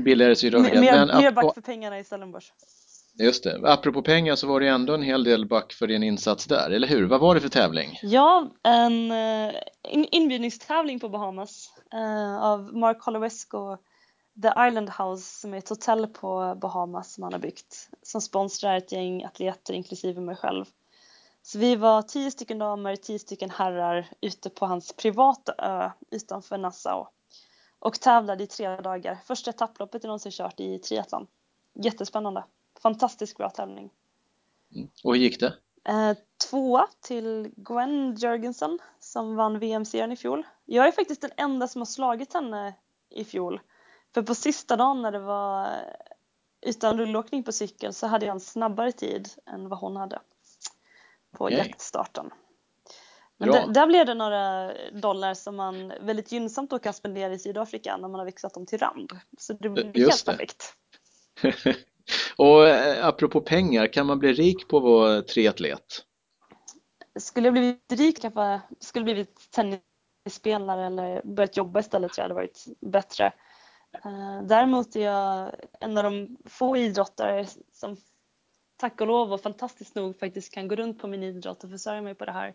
Billigare 0.00 0.36
Sydafrika. 0.36 0.80
Mer, 0.80 1.06
mer 1.06 1.32
back 1.32 1.54
för 1.54 1.60
pengarna 1.60 1.98
i 1.98 2.04
Stellenbosch. 2.04 2.52
Just 3.18 3.44
det. 3.44 3.60
Apropå 3.64 4.02
pengar 4.02 4.36
så 4.36 4.46
var 4.46 4.60
det 4.60 4.68
ändå 4.68 4.94
en 4.94 5.02
hel 5.02 5.24
del 5.24 5.46
back 5.46 5.72
för 5.72 5.86
din 5.86 6.02
insats 6.02 6.46
där, 6.46 6.70
eller 6.70 6.88
hur? 6.88 7.06
Vad 7.06 7.20
var 7.20 7.34
det 7.34 7.40
för 7.40 7.48
tävling? 7.48 7.98
Ja, 8.02 8.50
en, 8.62 9.10
eh, 9.10 9.54
en 9.82 10.06
inbjudningstävling 10.10 11.00
på 11.00 11.08
Bahamas 11.08 11.72
uh, 11.94 12.44
av 12.44 12.76
Mark 12.76 13.02
Holowesko 13.02 13.76
The 14.42 14.48
Island 14.68 14.90
House 14.90 15.40
som 15.40 15.54
är 15.54 15.58
ett 15.58 15.68
hotell 15.68 16.06
på 16.06 16.58
Bahamas 16.60 17.14
som 17.14 17.22
han 17.22 17.32
har 17.32 17.40
byggt 17.40 17.88
som 18.02 18.20
sponsrar 18.20 18.76
ett 18.76 18.92
gäng 18.92 19.24
atleter 19.24 19.74
inklusive 19.74 20.20
mig 20.20 20.36
själv. 20.36 20.64
Så 21.42 21.58
vi 21.58 21.76
var 21.76 22.02
tio 22.02 22.30
stycken 22.30 22.58
damer, 22.58 22.96
tio 22.96 23.18
stycken 23.18 23.50
herrar 23.50 24.08
ute 24.20 24.50
på 24.50 24.66
hans 24.66 24.92
privata 24.92 25.54
ö 25.58 25.90
utanför 26.10 26.58
Nassau 26.58 27.06
och 27.78 28.00
tävlade 28.00 28.44
i 28.44 28.46
tre 28.46 28.76
dagar. 28.76 29.18
Första 29.24 29.50
etapploppet 29.50 30.04
jag 30.04 30.08
någonsin 30.08 30.32
kört 30.32 30.60
i 30.60 30.78
triathlon. 30.78 31.26
Jättespännande 31.74 32.44
fantastiskt 32.82 33.36
bra 33.36 33.50
tävling. 33.50 33.90
Mm. 34.74 34.88
Och 35.04 35.14
hur 35.14 35.22
gick 35.22 35.40
det? 35.40 35.54
Eh, 35.84 36.16
tvåa 36.50 36.88
till 37.00 37.50
Gwen 37.56 38.14
Jörgensen 38.14 38.78
som 39.00 39.36
vann 39.36 39.58
VM-serien 39.58 40.12
i 40.12 40.16
fjol. 40.16 40.46
Jag 40.64 40.88
är 40.88 40.92
faktiskt 40.92 41.20
den 41.20 41.30
enda 41.36 41.68
som 41.68 41.80
har 41.80 41.86
slagit 41.86 42.34
henne 42.34 42.74
i 43.10 43.24
fjol. 43.24 43.60
För 44.14 44.22
på 44.22 44.34
sista 44.34 44.76
dagen 44.76 45.02
när 45.02 45.12
det 45.12 45.18
var 45.18 45.68
utan 46.60 46.98
rullåkning 46.98 47.44
på 47.44 47.52
cykel 47.52 47.94
så 47.94 48.06
hade 48.06 48.26
jag 48.26 48.34
en 48.34 48.40
snabbare 48.40 48.92
tid 48.92 49.28
än 49.46 49.68
vad 49.68 49.78
hon 49.78 49.96
hade 49.96 50.20
på 51.30 51.44
okay. 51.44 51.58
jaktstarten. 51.58 52.30
Men 53.36 53.72
där 53.72 53.86
blev 53.86 54.06
det 54.06 54.14
några 54.14 54.72
dollar 54.92 55.34
som 55.34 55.56
man 55.56 55.92
väldigt 56.00 56.32
gynnsamt 56.32 56.70
då 56.70 56.78
kan 56.78 56.94
spendera 56.94 57.32
i 57.32 57.38
Sydafrika 57.38 57.96
när 57.96 58.08
man 58.08 58.18
har 58.18 58.24
växlat 58.24 58.54
dem 58.54 58.66
till 58.66 58.78
rand. 58.78 59.12
Så 59.38 59.52
det 59.52 59.68
blir 59.68 59.94
helt 59.94 60.24
perfekt. 60.24 60.74
Och 62.36 62.68
eh, 62.68 63.06
apropå 63.06 63.40
pengar, 63.40 63.92
kan 63.92 64.06
man 64.06 64.18
bli 64.18 64.32
rik 64.32 64.68
på 64.68 64.76
att 64.76 64.82
vara 64.82 65.22
triatlet? 65.22 66.04
Skulle 67.18 67.46
jag 67.46 67.52
blivit 67.52 67.92
rik 67.92 68.20
kanske 68.20 68.60
skulle 68.80 69.04
blivit 69.04 69.50
tennisspelare 69.50 70.86
eller 70.86 71.22
börjat 71.24 71.56
jobba 71.56 71.80
istället 71.80 72.12
tror 72.12 72.22
jag 72.22 72.24
hade 72.24 72.34
varit 72.34 72.64
bättre. 72.80 73.32
Eh, 74.04 74.42
däremot 74.42 74.96
är 74.96 75.04
jag 75.04 75.54
en 75.80 75.98
av 75.98 76.04
de 76.04 76.36
få 76.44 76.76
idrottare 76.76 77.46
som 77.72 77.96
tack 78.76 79.00
och 79.00 79.06
lov 79.06 79.32
och 79.32 79.40
fantastiskt 79.40 79.94
nog 79.94 80.18
faktiskt 80.18 80.54
kan 80.54 80.68
gå 80.68 80.76
runt 80.76 80.98
på 80.98 81.06
min 81.06 81.22
idrott 81.22 81.64
och 81.64 81.70
försörja 81.70 82.02
mig 82.02 82.14
på 82.14 82.24
det 82.24 82.32
här. 82.32 82.54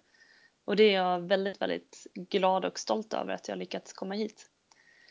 Och 0.66 0.76
det 0.76 0.84
är 0.84 0.94
jag 0.94 1.20
väldigt, 1.20 1.62
väldigt 1.62 2.08
glad 2.16 2.66
och 2.66 2.80
stolt 2.80 3.14
över 3.14 3.34
att 3.34 3.48
jag 3.48 3.58
lyckats 3.58 3.94
komma 3.94 4.16
hit. 4.16 4.50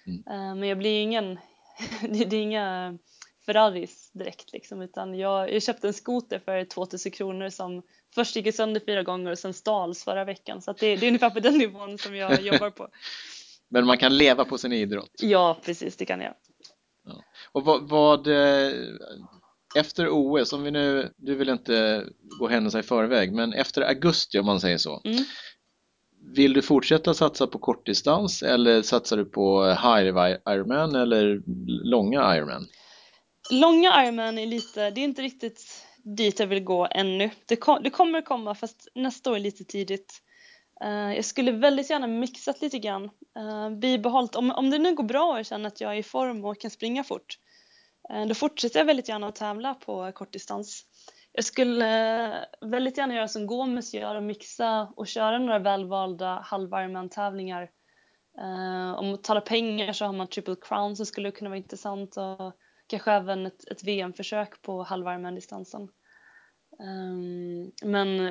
Mm. 0.07 0.19
Eh, 0.27 0.55
men 0.55 0.69
jag 0.69 0.79
blir 0.79 1.03
ingen, 1.03 1.39
det 2.01 2.37
är 2.37 2.43
inga 2.43 2.99
Ferraris 3.47 4.11
direkt 4.13 4.53
liksom 4.53 4.83
utan 4.83 5.15
jag, 5.15 5.53
jag 5.55 5.63
köpte 5.63 5.87
en 5.87 5.93
skoter 5.93 6.39
för 6.39 6.65
2000 6.65 7.13
kronor 7.13 7.49
som 7.49 7.83
först 8.15 8.37
gick 8.37 8.55
sönder 8.55 8.81
fyra 8.87 9.03
gånger 9.03 9.31
och 9.31 9.39
sen 9.39 9.55
stals 9.55 10.05
förra 10.05 10.25
veckan 10.25 10.63
så 10.63 10.71
att 10.71 10.79
det, 10.79 10.97
det 10.97 11.07
är 11.07 11.09
ungefär 11.09 11.31
på 11.31 11.41
den 11.41 11.59
nivån 11.59 11.99
som 11.99 12.17
jag 12.17 12.43
jobbar 12.43 12.71
på. 12.71 12.89
Men 13.69 13.87
man 13.87 13.99
kan 13.99 14.17
leva 14.17 14.45
på 14.45 14.59
sin 14.59 14.73
idrott? 14.73 15.11
Ja 15.21 15.59
precis 15.65 15.97
det 15.97 16.05
kan 16.05 16.21
jag. 16.21 16.35
Ja. 17.05 17.23
Och 17.53 17.65
vad, 17.65 17.89
vad, 17.89 18.27
eh, 18.27 18.73
efter 19.75 20.09
OS, 20.11 20.53
om 20.53 20.63
vi 20.63 20.71
nu, 20.71 21.13
du 21.17 21.35
vill 21.35 21.49
inte 21.49 22.07
gå 22.39 22.49
händelserna 22.49 22.81
i 22.81 22.87
förväg, 22.87 23.33
men 23.33 23.53
efter 23.53 23.83
augusti 23.83 24.39
om 24.39 24.47
man 24.47 24.61
säger 24.61 24.79
så, 24.79 25.01
mm. 25.05 25.25
vill 26.35 26.53
du 26.53 26.63
fortsätta 26.63 27.15
satsa 27.15 27.47
på 27.47 27.59
kortdistans 27.59 28.43
eller 28.43 28.83
satsar 28.83 29.17
du 29.17 29.25
på 29.25 29.65
high 29.65 30.37
Ironman 30.49 30.95
eller 30.95 31.43
långa 31.85 32.37
Ironman? 32.37 32.67
Långa 33.51 34.05
Ironman 34.05 34.39
är 34.39 34.47
lite, 34.47 34.91
det 34.91 35.01
är 35.01 35.05
inte 35.05 35.23
riktigt 35.23 35.87
dit 36.03 36.41
jag 36.41 36.47
vill 36.47 36.65
gå 36.65 36.89
ännu. 36.91 37.31
Det, 37.47 37.57
kom, 37.57 37.83
det 37.83 37.91
kommer 37.91 38.23
komma 38.23 38.55
fast 38.55 38.89
nästa 38.95 39.31
år 39.31 39.37
är 39.37 39.41
lite 39.41 39.65
tidigt. 39.65 40.23
Uh, 40.85 41.15
jag 41.15 41.25
skulle 41.25 41.53
väldigt 41.53 41.91
gärna 41.91 42.07
mixat 42.07 42.61
lite 42.61 42.79
grann. 42.79 43.05
Uh, 43.39 43.71
bibehållt, 43.71 44.37
om, 44.37 44.51
om 44.51 44.71
det 44.71 44.79
nu 44.79 44.95
går 44.95 45.05
bra 45.05 45.33
och 45.33 45.39
jag 45.39 45.47
känner 45.47 45.67
att 45.67 45.81
jag 45.81 45.93
är 45.93 45.97
i 45.97 46.03
form 46.03 46.45
och 46.45 46.61
kan 46.61 46.71
springa 46.71 47.05
fort, 47.05 47.39
uh, 48.13 48.27
då 48.27 48.35
fortsätter 48.35 48.81
jag 48.81 48.87
väldigt 48.87 49.09
gärna 49.09 49.29
att 49.29 49.37
tävla 49.37 49.75
på 49.75 50.13
kortdistans. 50.13 50.87
Jag 51.33 51.45
skulle 51.45 52.47
väldigt 52.61 52.99
gärna 52.99 53.15
göra 53.15 53.29
som 53.29 53.47
Gomes 53.47 53.95
gör 53.95 54.15
och 54.15 54.23
mixa 54.23 54.93
och 54.97 55.07
köra 55.07 55.39
några 55.39 55.59
välvalda 55.59 56.41
halv 56.45 56.71
tävlingar 57.09 57.71
Om 58.97 59.09
man 59.09 59.23
talar 59.23 59.41
pengar 59.41 59.93
så 59.93 60.05
har 60.05 60.13
man 60.13 60.27
Triple 60.27 60.57
Crown 60.63 60.97
som 60.97 61.07
skulle 61.07 61.31
kunna 61.31 61.51
vara 61.51 61.57
intressant 61.57 62.17
och 62.17 62.55
kanske 62.93 63.13
även 63.13 63.47
ett, 63.47 63.69
ett 63.69 63.85
VM-försök 63.85 64.63
på 64.63 64.83
halv 64.83 65.35
distansen. 65.35 65.89
Um, 66.79 67.73
men 67.83 68.27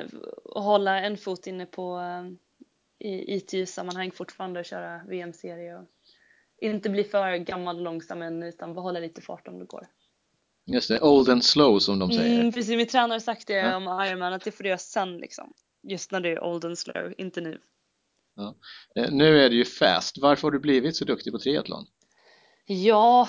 att 0.54 0.64
hålla 0.64 1.00
en 1.00 1.16
fot 1.16 1.46
inne 1.46 1.66
på 1.66 1.96
uh, 1.96 2.32
i 2.98 3.36
ITU-sammanhang 3.36 4.10
fortfarande 4.10 4.60
och 4.60 4.66
köra 4.66 5.00
VM-serie 5.08 5.76
och 5.76 5.88
inte 6.60 6.90
bli 6.90 7.04
för 7.04 7.36
gammal 7.36 7.76
och 7.76 7.82
långsam 7.82 8.22
än 8.22 8.42
utan 8.42 8.74
behålla 8.74 9.00
lite 9.00 9.20
fart 9.20 9.48
om 9.48 9.58
det 9.58 9.64
går. 9.64 9.86
Just 10.66 10.88
det, 10.88 11.00
old 11.00 11.28
and 11.28 11.44
slow 11.44 11.78
som 11.78 11.98
de 11.98 12.12
säger. 12.12 12.40
Mm, 12.40 12.52
precis, 12.52 12.76
min 12.76 12.86
tränare 12.86 13.14
har 13.14 13.20
sagt 13.20 13.46
det 13.46 13.54
ja. 13.54 13.76
om 13.76 14.06
Ironman 14.06 14.32
att 14.32 14.44
det 14.44 14.52
får 14.52 14.62
du 14.62 14.68
göra 14.68 14.78
sen 14.78 15.16
liksom. 15.16 15.52
Just 15.82 16.12
när 16.12 16.20
det 16.20 16.28
är 16.28 16.44
old 16.44 16.64
and 16.64 16.78
slow, 16.78 17.14
inte 17.18 17.40
nu. 17.40 17.60
Ja. 18.36 18.56
Eh, 18.96 19.10
nu 19.10 19.40
är 19.40 19.50
det 19.50 19.56
ju 19.56 19.64
fast. 19.64 20.18
Varför 20.18 20.42
har 20.42 20.50
du 20.50 20.58
blivit 20.58 20.96
så 20.96 21.04
duktig 21.04 21.32
på 21.32 21.38
triathlon? 21.38 21.86
Ja, 22.66 23.28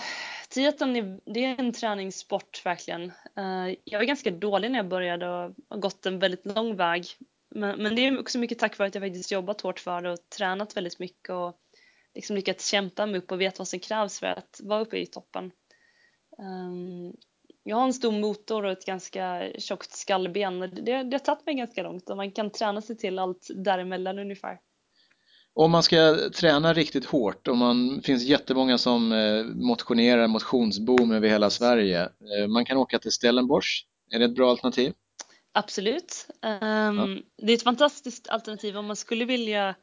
triathlon 0.54 0.96
är, 0.96 1.20
det 1.26 1.46
är 1.46 1.60
en 1.60 1.74
träningssport 1.74 2.66
verkligen. 2.66 3.04
Eh, 3.38 3.76
jag 3.84 4.00
var 4.00 4.06
ganska 4.06 4.32
dålig 4.32 4.72
när 4.72 4.80
jag 4.80 4.88
började 4.88 5.30
och 5.30 5.56
har 5.70 5.78
gått 5.78 6.06
en 6.06 6.20
väldigt 6.20 6.46
lång 6.46 6.76
väg. 6.76 7.06
Men, 7.56 7.84
men 7.84 7.96
det 7.96 8.02
är 8.02 8.20
också 8.20 8.40
mycket 8.40 8.60
tack 8.60 8.78
vare 8.78 8.88
att 8.88 8.96
jag 8.96 9.04
faktiskt 9.04 9.32
jobbat 9.32 9.62
hårt 9.62 9.80
för 9.80 10.02
det 10.02 10.12
och 10.12 10.30
tränat 10.38 10.78
väldigt 10.78 11.00
mycket 11.00 11.30
och 11.30 11.60
liksom 12.14 12.36
lyckats 12.36 12.68
kämpa 12.68 13.06
mig 13.06 13.18
upp 13.18 13.32
och 13.32 13.42
vet 13.42 13.60
vad 13.60 13.68
som 13.68 13.80
krävs 13.80 14.20
för 14.20 14.28
att 14.28 14.62
vara 14.64 14.82
uppe 14.82 14.98
i 14.98 15.06
toppen. 15.06 15.52
Ehm, 16.40 17.14
jag 17.64 17.78
har 17.78 17.84
en 17.84 17.94
stor 17.94 18.12
motor 18.12 18.66
och 18.66 18.72
ett 18.72 18.86
ganska 18.86 19.52
tjockt 19.58 19.92
skallben. 19.92 20.60
Det, 20.60 21.04
det 21.04 21.14
har 21.14 21.20
tagit 21.20 21.46
mig 21.46 21.56
ganska 21.56 21.84
långt 21.84 22.10
och 22.10 22.18
man 22.18 22.32
kan 22.32 22.50
träna 22.50 22.82
sig 22.82 22.98
till 22.98 23.20
allt 23.20 23.48
däremellan 23.56 24.20
ungefär. 24.20 24.60
Om 25.56 25.72
man 25.72 25.84
ska 25.84 26.30
träna 26.36 26.74
riktigt 26.74 27.06
hårt 27.06 27.48
och 27.48 27.58
man 27.58 28.02
finns 28.02 28.24
jättemånga 28.24 28.78
som 28.78 29.12
eh, 29.12 29.44
motionerar 29.44 30.28
motionsboom 30.28 31.12
över 31.12 31.30
hela 31.30 31.50
Sverige. 31.50 32.02
Eh, 32.04 32.48
man 32.48 32.66
kan 32.66 32.78
åka 32.78 33.00
till 33.00 33.12
Stellenbosch. 33.12 33.88
Är 34.12 34.20
det 34.20 34.26
ett 34.26 34.36
bra 34.36 34.50
alternativ? 34.50 34.94
Absolut. 35.54 36.28
Um, 36.42 36.98
ja. 36.98 37.08
Det 37.38 37.52
är 37.52 37.56
ett 37.56 37.64
fantastiskt 37.64 38.30
alternativ 38.30 38.78
om 38.78 38.86
man 38.86 38.96
skulle 38.96 39.26
vilja 39.26 39.76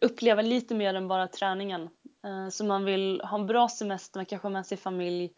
uppleva 0.00 0.42
lite 0.42 0.74
mer 0.74 0.94
än 0.94 1.08
bara 1.08 1.28
träningen. 1.28 1.82
Uh, 2.26 2.48
så 2.50 2.64
man 2.64 2.84
vill 2.84 3.20
ha 3.24 3.38
en 3.38 3.46
bra 3.46 3.68
semester, 3.68 4.18
man 4.18 4.26
kanske 4.26 4.46
har 4.46 4.52
med 4.52 4.66
sig 4.66 4.78
familj 4.78 5.30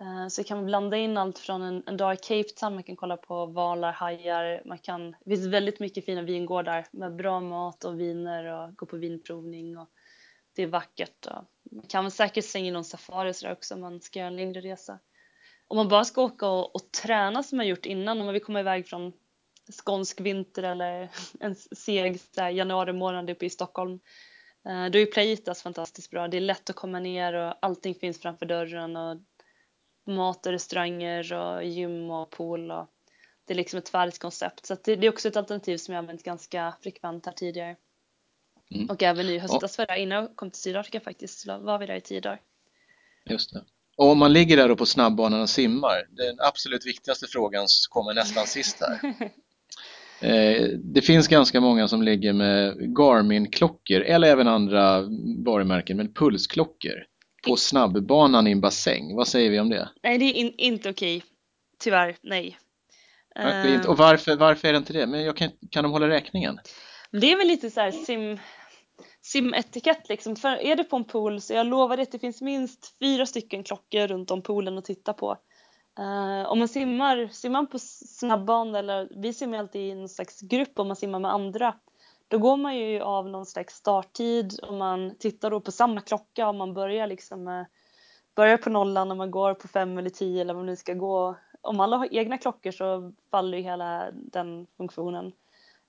Eh, 0.00 0.28
så 0.28 0.44
kan 0.44 0.56
man 0.56 0.66
blanda 0.66 0.96
in 0.96 1.16
allt 1.16 1.38
från 1.38 1.62
en, 1.62 1.82
en 1.86 1.96
dag 1.96 2.14
i 2.14 2.16
Cape 2.16 2.48
Town, 2.56 2.74
man 2.74 2.82
kan 2.82 2.96
kolla 2.96 3.16
på 3.16 3.46
valar, 3.46 3.92
hajar, 3.92 4.62
man 4.64 4.78
kan, 4.78 5.10
det 5.10 5.30
finns 5.30 5.46
väldigt 5.46 5.80
mycket 5.80 6.04
fina 6.04 6.22
vingårdar 6.22 6.86
med 6.90 7.16
bra 7.16 7.40
mat 7.40 7.84
och 7.84 8.00
viner 8.00 8.44
och 8.44 8.76
gå 8.76 8.86
på 8.86 8.96
vinprovning 8.96 9.78
och 9.78 9.88
det 10.56 10.62
är 10.62 10.66
vackert. 10.66 11.26
Och 11.26 11.44
man 11.70 11.86
kan 11.88 12.04
väl 12.04 12.10
säkert 12.10 12.44
slänga 12.44 12.66
in 12.66 12.72
någon 12.72 12.84
safari 12.84 13.34
så 13.34 13.52
också 13.52 13.74
om 13.74 13.80
man 13.80 14.00
ska 14.00 14.18
göra 14.18 14.28
en 14.28 14.36
längre 14.36 14.60
resa. 14.60 14.98
Om 15.68 15.76
man 15.76 15.88
bara 15.88 16.04
ska 16.04 16.22
åka 16.22 16.48
och, 16.48 16.74
och 16.74 16.92
träna 17.02 17.42
som 17.42 17.56
man 17.56 17.66
gjort 17.66 17.86
innan, 17.86 18.20
om 18.20 18.24
man 18.24 18.32
vill 18.32 18.44
komma 18.44 18.60
iväg 18.60 18.86
från 18.86 19.12
skånsk 19.72 20.20
vinter 20.20 20.62
eller 20.62 21.10
en 21.40 21.54
seg 21.54 22.20
januari 22.36 22.92
månad 22.92 23.30
uppe 23.30 23.46
i 23.46 23.50
Stockholm, 23.50 24.00
eh, 24.66 24.86
då 24.86 24.98
är 24.98 25.06
Playitas 25.06 25.62
fantastiskt 25.62 26.10
bra. 26.10 26.28
Det 26.28 26.36
är 26.36 26.40
lätt 26.40 26.70
att 26.70 26.76
komma 26.76 27.00
ner 27.00 27.34
och 27.34 27.54
allting 27.60 27.94
finns 27.94 28.20
framför 28.20 28.46
dörren 28.46 28.96
och 28.96 29.16
mat 30.06 30.46
och 30.46 30.52
restauranger 30.52 31.32
och 31.32 31.64
gym 31.64 32.10
och 32.10 32.30
pool 32.30 32.70
och 32.70 32.88
det 33.46 33.52
är 33.52 33.56
liksom 33.56 33.78
ett 33.78 33.88
färdigt 33.88 34.18
koncept. 34.18 34.66
Så 34.66 34.76
det, 34.84 34.96
det, 34.96 35.06
är 35.06 35.10
också 35.10 35.28
ett 35.28 35.36
alternativ 35.36 35.76
som 35.76 35.94
jag 35.94 35.98
använt 35.98 36.22
ganska 36.22 36.74
frekvent 36.82 37.26
här 37.26 37.32
tidigare. 37.32 37.76
Mm. 38.74 38.90
Och 38.90 39.02
även 39.02 39.26
i 39.26 39.38
höstas 39.38 39.78
jag 39.78 39.98
innan 39.98 40.22
jag 40.22 40.36
kom 40.36 40.50
till 40.50 40.60
Sydafrika 40.60 41.00
faktiskt, 41.00 41.38
så 41.38 41.58
var 41.58 41.78
vi 41.78 41.86
där 41.86 41.96
i 41.96 42.00
tio 42.00 42.20
dagar. 42.20 42.40
Just 43.30 43.52
det. 43.52 43.64
Och 43.96 44.10
om 44.10 44.18
man 44.18 44.32
ligger 44.32 44.56
där 44.56 44.74
på 44.74 44.86
snabbbanan 44.86 45.40
och 45.40 45.50
simmar, 45.50 46.06
den 46.10 46.36
absolut 46.38 46.86
viktigaste 46.86 47.26
frågan 47.28 47.66
kommer 47.90 48.14
nästan 48.14 48.46
sist 48.46 48.80
här. 48.80 49.14
Eh, 50.20 50.68
det 50.68 51.02
finns 51.02 51.28
ganska 51.28 51.60
många 51.60 51.88
som 51.88 52.02
ligger 52.02 52.32
med 52.32 52.76
Garmin-klockor 52.98 54.00
eller 54.00 54.28
även 54.28 54.48
andra 54.48 55.00
varumärken 55.44 55.96
med 55.96 56.16
pulsklockor 56.16 57.06
på 57.46 57.56
snabbbanan 57.56 58.46
i 58.46 58.50
en 58.50 58.60
bassäng. 58.60 59.16
Vad 59.16 59.28
säger 59.28 59.50
vi 59.50 59.60
om 59.60 59.68
det? 59.68 59.88
Nej, 60.02 60.18
det 60.18 60.24
är 60.24 60.32
in, 60.32 60.54
inte 60.58 60.90
okej. 60.90 61.24
Tyvärr, 61.78 62.16
nej. 62.22 62.58
Varför 63.34 63.88
Och 63.88 63.96
varför, 63.96 64.36
varför 64.36 64.68
är 64.68 64.72
det 64.72 64.78
inte 64.78 64.92
det? 64.92 65.06
Men 65.06 65.24
jag 65.24 65.36
kan, 65.36 65.50
kan 65.70 65.82
de 65.82 65.92
hålla 65.92 66.08
räkningen? 66.08 66.58
Det 67.10 67.32
är 67.32 67.36
väl 67.36 67.46
lite 67.46 67.70
så 67.70 67.80
här 67.80 67.90
sim, 67.90 68.38
simetikett 69.22 70.08
liksom. 70.08 70.36
För 70.36 70.56
är 70.56 70.76
det 70.76 70.84
på 70.84 70.96
en 70.96 71.04
pool 71.04 71.40
så 71.40 71.52
jag 71.52 71.66
lovar 71.66 71.98
att 71.98 72.12
det 72.12 72.18
finns 72.18 72.42
minst 72.42 72.96
fyra 73.02 73.26
stycken 73.26 73.64
klockor 73.64 74.06
runt 74.06 74.30
om 74.30 74.42
poolen 74.42 74.78
att 74.78 74.84
titta 74.84 75.12
på. 75.12 75.36
Uh, 76.00 76.50
om 76.50 76.58
man 76.58 76.68
simmar, 76.68 77.28
simmar 77.32 77.66
på 77.66 77.78
snabbban 77.78 78.74
eller 78.74 79.08
vi 79.22 79.32
simmar 79.32 79.58
alltid 79.58 79.82
i 79.82 79.90
en 79.90 80.08
slags 80.08 80.40
grupp 80.40 80.78
om 80.78 80.86
man 80.86 80.96
simmar 80.96 81.18
med 81.18 81.32
andra 81.32 81.74
då 82.28 82.38
går 82.38 82.56
man 82.56 82.76
ju 82.76 83.00
av 83.00 83.28
någon 83.28 83.46
slags 83.46 83.74
starttid 83.74 84.58
och 84.62 84.74
man 84.74 85.16
tittar 85.18 85.50
då 85.50 85.60
på 85.60 85.72
samma 85.72 86.00
klocka 86.00 86.48
om 86.48 86.56
man 86.56 86.74
börjar 86.74 87.06
liksom 87.06 87.48
eh, 87.48 87.64
börjar 88.34 88.56
på 88.56 88.70
nollan 88.70 89.10
och 89.10 89.16
man 89.16 89.30
går 89.30 89.54
på 89.54 89.68
fem 89.68 89.98
eller 89.98 90.10
tio 90.10 90.40
eller 90.40 90.54
vad 90.54 90.60
man 90.60 90.66
nu 90.66 90.76
ska 90.76 90.94
gå. 90.94 91.36
Om 91.60 91.80
alla 91.80 91.96
har 91.96 92.14
egna 92.14 92.38
klockor 92.38 92.70
så 92.70 93.12
faller 93.30 93.58
ju 93.58 93.64
hela 93.64 94.10
den 94.12 94.66
funktionen. 94.76 95.32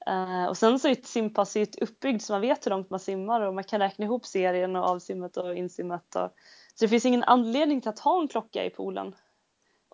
Uh, 0.10 0.46
och 0.46 0.58
sen 0.58 0.80
så 0.80 0.88
är 0.88 0.92
ett 0.92 1.06
simpass 1.06 1.56
uppbyggt 1.82 2.24
så 2.24 2.34
man 2.34 2.42
vet 2.42 2.66
hur 2.66 2.70
långt 2.70 2.90
man 2.90 3.00
simmar 3.00 3.42
och 3.42 3.54
man 3.54 3.64
kan 3.64 3.80
räkna 3.80 4.06
ihop 4.06 4.26
serien 4.26 4.76
och 4.76 4.84
avsimmet 4.84 5.38
och 5.38 5.56
insimmet. 5.56 6.16
Och, 6.16 6.30
så 6.76 6.86
det 6.86 6.88
finns 6.88 7.06
ingen 7.06 7.24
anledning 7.24 7.82
till 7.82 7.90
att 7.90 8.00
ha 8.00 8.22
en 8.22 8.28
klocka 8.28 8.66
i 8.66 8.70
poolen 8.70 9.16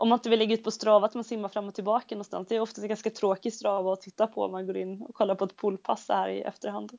om 0.01 0.09
man 0.09 0.17
inte 0.17 0.29
vill 0.29 0.39
lägga 0.39 0.53
ut 0.53 0.63
på 0.63 0.71
Strava 0.71 1.05
att 1.05 1.13
man 1.13 1.23
simmar 1.23 1.49
fram 1.49 1.67
och 1.67 1.75
tillbaka 1.75 2.15
någonstans. 2.15 2.47
Det 2.47 2.55
är 2.55 2.59
ofta 2.59 2.87
ganska 2.87 3.09
tråkigt 3.09 3.55
Strava 3.55 3.93
att 3.93 4.01
titta 4.01 4.27
på 4.27 4.43
om 4.43 4.51
man 4.51 4.67
går 4.67 4.77
in 4.77 5.01
och 5.01 5.15
kollar 5.15 5.35
på 5.35 5.45
ett 5.45 5.55
poolpass 5.55 6.05
här 6.09 6.29
i 6.29 6.41
efterhand. 6.41 6.91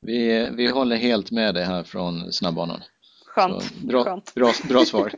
Vi, 0.00 0.50
vi 0.56 0.66
håller 0.66 0.96
helt 0.96 1.30
med 1.30 1.54
dig 1.54 1.64
här 1.64 1.82
från 1.82 2.32
snabbbanan. 2.32 2.80
Skönt. 3.26 3.62
Så, 3.62 3.86
bra, 3.86 4.04
Skönt. 4.04 4.34
Bra, 4.34 4.52
bra 4.68 4.84
svar. 4.84 5.12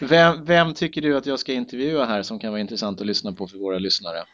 vem, 0.00 0.44
vem 0.44 0.74
tycker 0.74 1.02
du 1.02 1.16
att 1.16 1.26
jag 1.26 1.38
ska 1.38 1.52
intervjua 1.52 2.04
här 2.04 2.22
som 2.22 2.38
kan 2.38 2.50
vara 2.50 2.60
intressant 2.60 3.00
att 3.00 3.06
lyssna 3.06 3.32
på 3.32 3.46
för 3.46 3.58
våra 3.58 3.78
lyssnare? 3.78 4.24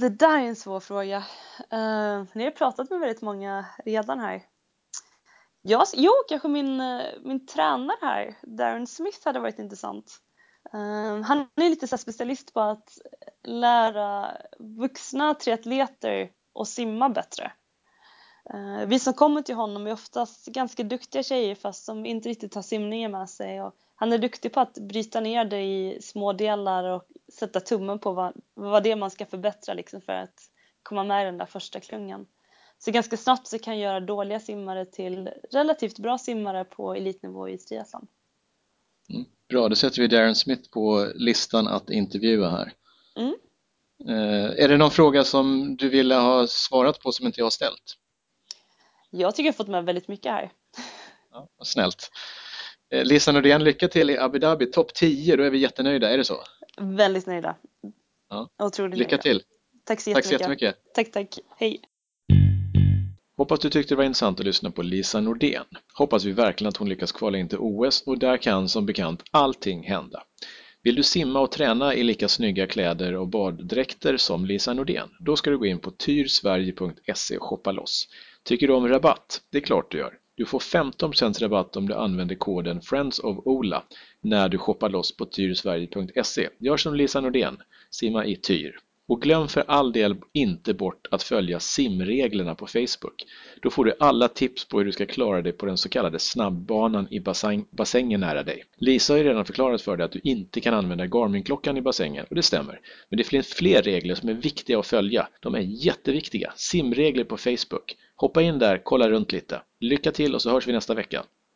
Det 0.00 0.08
där 0.08 0.38
är 0.38 0.48
en 0.48 0.56
svår 0.56 0.80
fråga. 0.80 1.18
Uh, 1.18 2.24
ni 2.32 2.44
har 2.44 2.50
pratat 2.50 2.90
med 2.90 3.00
väldigt 3.00 3.22
många 3.22 3.66
redan 3.84 4.20
här. 4.20 4.42
Ja, 5.66 5.84
jo, 5.94 6.12
kanske 6.28 6.48
min, 6.48 6.80
eh, 6.80 7.06
min 7.22 7.46
tränare 7.46 7.96
här, 8.00 8.36
Darren 8.42 8.86
Smith, 8.86 9.18
hade 9.24 9.40
varit 9.40 9.58
intressant. 9.58 10.20
Um, 10.72 11.22
han 11.22 11.38
är 11.38 11.70
lite 11.70 11.88
så 11.88 11.98
specialist 11.98 12.54
på 12.54 12.60
att 12.60 12.98
lära 13.42 14.36
vuxna 14.58 15.34
triatleter 15.34 16.30
att 16.54 16.68
simma 16.68 17.08
bättre. 17.08 17.52
Uh, 18.54 18.86
vi 18.86 18.98
som 18.98 19.12
kommer 19.12 19.42
till 19.42 19.54
honom 19.54 19.86
är 19.86 19.92
oftast 19.92 20.46
ganska 20.46 20.82
duktiga 20.82 21.22
tjejer 21.22 21.54
fast 21.54 21.84
som 21.84 22.06
inte 22.06 22.28
riktigt 22.28 22.54
har 22.54 22.62
simningen 22.62 23.10
med 23.10 23.30
sig. 23.30 23.62
Och 23.62 23.74
han 23.94 24.12
är 24.12 24.18
duktig 24.18 24.52
på 24.52 24.60
att 24.60 24.74
bryta 24.74 25.20
ner 25.20 25.44
det 25.44 25.62
i 25.62 25.98
små 26.02 26.32
delar 26.32 26.84
och 26.84 27.04
sätta 27.32 27.60
tummen 27.60 27.98
på 27.98 28.12
vad, 28.12 28.32
vad 28.54 28.82
det 28.82 28.90
är 28.90 28.96
man 28.96 29.10
ska 29.10 29.26
förbättra 29.26 29.74
liksom 29.74 30.00
för 30.00 30.12
att 30.12 30.40
komma 30.82 31.04
med 31.04 31.22
i 31.22 31.26
den 31.26 31.38
där 31.38 31.46
första 31.46 31.80
klungan. 31.80 32.26
Så 32.84 32.90
ganska 32.90 33.16
snabbt 33.16 33.46
så 33.46 33.58
kan 33.58 33.78
jag 33.78 33.92
göra 33.92 34.00
dåliga 34.00 34.40
simmare 34.40 34.84
till 34.86 35.30
relativt 35.52 35.98
bra 35.98 36.18
simmare 36.18 36.64
på 36.64 36.94
elitnivå 36.94 37.48
i 37.48 37.58
triathlon. 37.58 38.06
Mm, 39.10 39.24
bra, 39.48 39.68
då 39.68 39.76
sätter 39.76 40.02
vi 40.02 40.08
Darren 40.08 40.34
Smith 40.34 40.70
på 40.70 41.12
listan 41.14 41.68
att 41.68 41.90
intervjua 41.90 42.50
här. 42.50 42.72
Mm. 43.16 43.34
Eh, 44.08 44.64
är 44.64 44.68
det 44.68 44.76
någon 44.76 44.90
fråga 44.90 45.24
som 45.24 45.76
du 45.76 45.88
ville 45.88 46.14
ha 46.14 46.46
svarat 46.46 47.00
på 47.00 47.12
som 47.12 47.26
inte 47.26 47.40
jag 47.40 47.44
har 47.44 47.50
ställt? 47.50 47.96
Jag 49.10 49.34
tycker 49.34 49.48
jag 49.48 49.56
fått 49.56 49.68
med 49.68 49.84
väldigt 49.84 50.08
mycket 50.08 50.32
här. 50.32 50.52
Ja, 51.30 51.48
snällt. 51.62 52.10
Eh, 52.90 53.04
Lisa 53.04 53.32
Nordén, 53.32 53.64
lycka 53.64 53.88
till 53.88 54.10
i 54.10 54.18
Abu 54.18 54.38
Dhabi. 54.38 54.66
Topp 54.66 54.94
10, 54.94 55.36
då 55.36 55.42
är 55.42 55.50
vi 55.50 55.58
jättenöjda, 55.58 56.10
är 56.10 56.18
det 56.18 56.24
så? 56.24 56.36
Väldigt 56.76 57.26
nöjda. 57.26 57.56
Ja. 58.28 58.48
Otroligt 58.58 58.98
lycka 58.98 59.10
nöjda. 59.10 59.22
till. 59.22 59.42
Tack 59.84 60.00
så 60.00 60.10
jättemycket. 60.10 60.30
Tack 60.30 60.38
så 60.38 60.42
jättemycket. 60.42 60.94
Tack, 60.94 61.12
tack. 61.12 61.38
Hej. 61.56 61.84
Hoppas 63.36 63.60
du 63.60 63.70
tyckte 63.70 63.94
det 63.94 63.96
var 63.96 64.04
intressant 64.04 64.40
att 64.40 64.46
lyssna 64.46 64.70
på 64.70 64.82
Lisa 64.82 65.20
Nordén. 65.20 65.64
Hoppas 65.94 66.24
vi 66.24 66.32
verkligen 66.32 66.68
att 66.68 66.76
hon 66.76 66.88
lyckas 66.88 67.12
kvala 67.12 67.38
in 67.38 67.48
till 67.48 67.58
OS 67.60 68.02
och 68.06 68.18
där 68.18 68.36
kan 68.36 68.68
som 68.68 68.86
bekant 68.86 69.22
allting 69.30 69.82
hända. 69.82 70.22
Vill 70.82 70.94
du 70.94 71.02
simma 71.02 71.40
och 71.40 71.50
träna 71.50 71.94
i 71.94 72.02
lika 72.02 72.28
snygga 72.28 72.66
kläder 72.66 73.14
och 73.14 73.28
baddräkter 73.28 74.16
som 74.16 74.44
Lisa 74.44 74.74
Nordén? 74.74 75.08
Då 75.20 75.36
ska 75.36 75.50
du 75.50 75.58
gå 75.58 75.66
in 75.66 75.78
på 75.78 75.90
tyrsverige.se 75.90 77.36
och 77.36 77.42
shoppa 77.42 77.72
loss. 77.72 78.08
Tycker 78.44 78.66
du 78.66 78.74
om 78.74 78.88
rabatt? 78.88 79.40
Det 79.50 79.58
är 79.58 79.62
klart 79.62 79.90
du 79.90 79.98
gör. 79.98 80.18
Du 80.36 80.46
får 80.46 80.58
15% 80.58 81.40
rabatt 81.40 81.76
om 81.76 81.88
du 81.88 81.94
använder 81.94 82.34
koden 82.34 82.80
Friends 82.80 83.18
of 83.18 83.38
Ola 83.44 83.82
när 84.20 84.48
du 84.48 84.58
shoppar 84.58 84.88
loss 84.88 85.16
på 85.16 85.26
tyrsverige.se. 85.26 86.48
Gör 86.58 86.76
som 86.76 86.94
Lisa 86.94 87.20
Nordén, 87.20 87.56
simma 87.90 88.26
i 88.26 88.36
Tyr. 88.36 88.78
Och 89.08 89.22
glöm 89.22 89.48
för 89.48 89.64
all 89.66 89.92
del 89.92 90.16
inte 90.32 90.74
bort 90.74 91.06
att 91.10 91.22
följa 91.22 91.60
simreglerna 91.60 92.54
på 92.54 92.66
Facebook. 92.66 93.24
Då 93.62 93.70
får 93.70 93.84
du 93.84 93.94
alla 94.00 94.28
tips 94.28 94.64
på 94.64 94.78
hur 94.78 94.84
du 94.84 94.92
ska 94.92 95.06
klara 95.06 95.42
dig 95.42 95.52
på 95.52 95.66
den 95.66 95.76
så 95.76 95.88
kallade 95.88 96.18
snabbbanan 96.18 97.08
i 97.10 97.20
bassäng, 97.20 97.66
bassängen 97.70 98.20
nära 98.20 98.42
dig. 98.42 98.64
Lisa 98.76 99.12
har 99.12 99.18
ju 99.18 99.24
redan 99.24 99.44
förklarat 99.44 99.82
för 99.82 99.96
dig 99.96 100.04
att 100.04 100.12
du 100.12 100.20
inte 100.24 100.60
kan 100.60 100.74
använda 100.74 101.06
Garmin-klockan 101.06 101.76
i 101.76 101.80
bassängen 101.80 102.26
och 102.30 102.34
det 102.34 102.42
stämmer. 102.42 102.80
Men 103.08 103.16
det 103.16 103.24
finns 103.24 103.54
fler 103.54 103.82
regler 103.82 104.14
som 104.14 104.28
är 104.28 104.34
viktiga 104.34 104.78
att 104.78 104.86
följa. 104.86 105.28
De 105.40 105.54
är 105.54 105.60
jätteviktiga. 105.60 106.52
Simregler 106.56 107.24
på 107.24 107.36
Facebook. 107.36 107.96
Hoppa 108.16 108.42
in 108.42 108.58
där, 108.58 108.80
kolla 108.84 109.10
runt 109.10 109.32
lite. 109.32 109.62
Lycka 109.80 110.12
till 110.12 110.34
och 110.34 110.42
så 110.42 110.50
hörs 110.50 110.68
vi 110.68 110.72
nästa 110.72 110.94
vecka. 110.94 111.24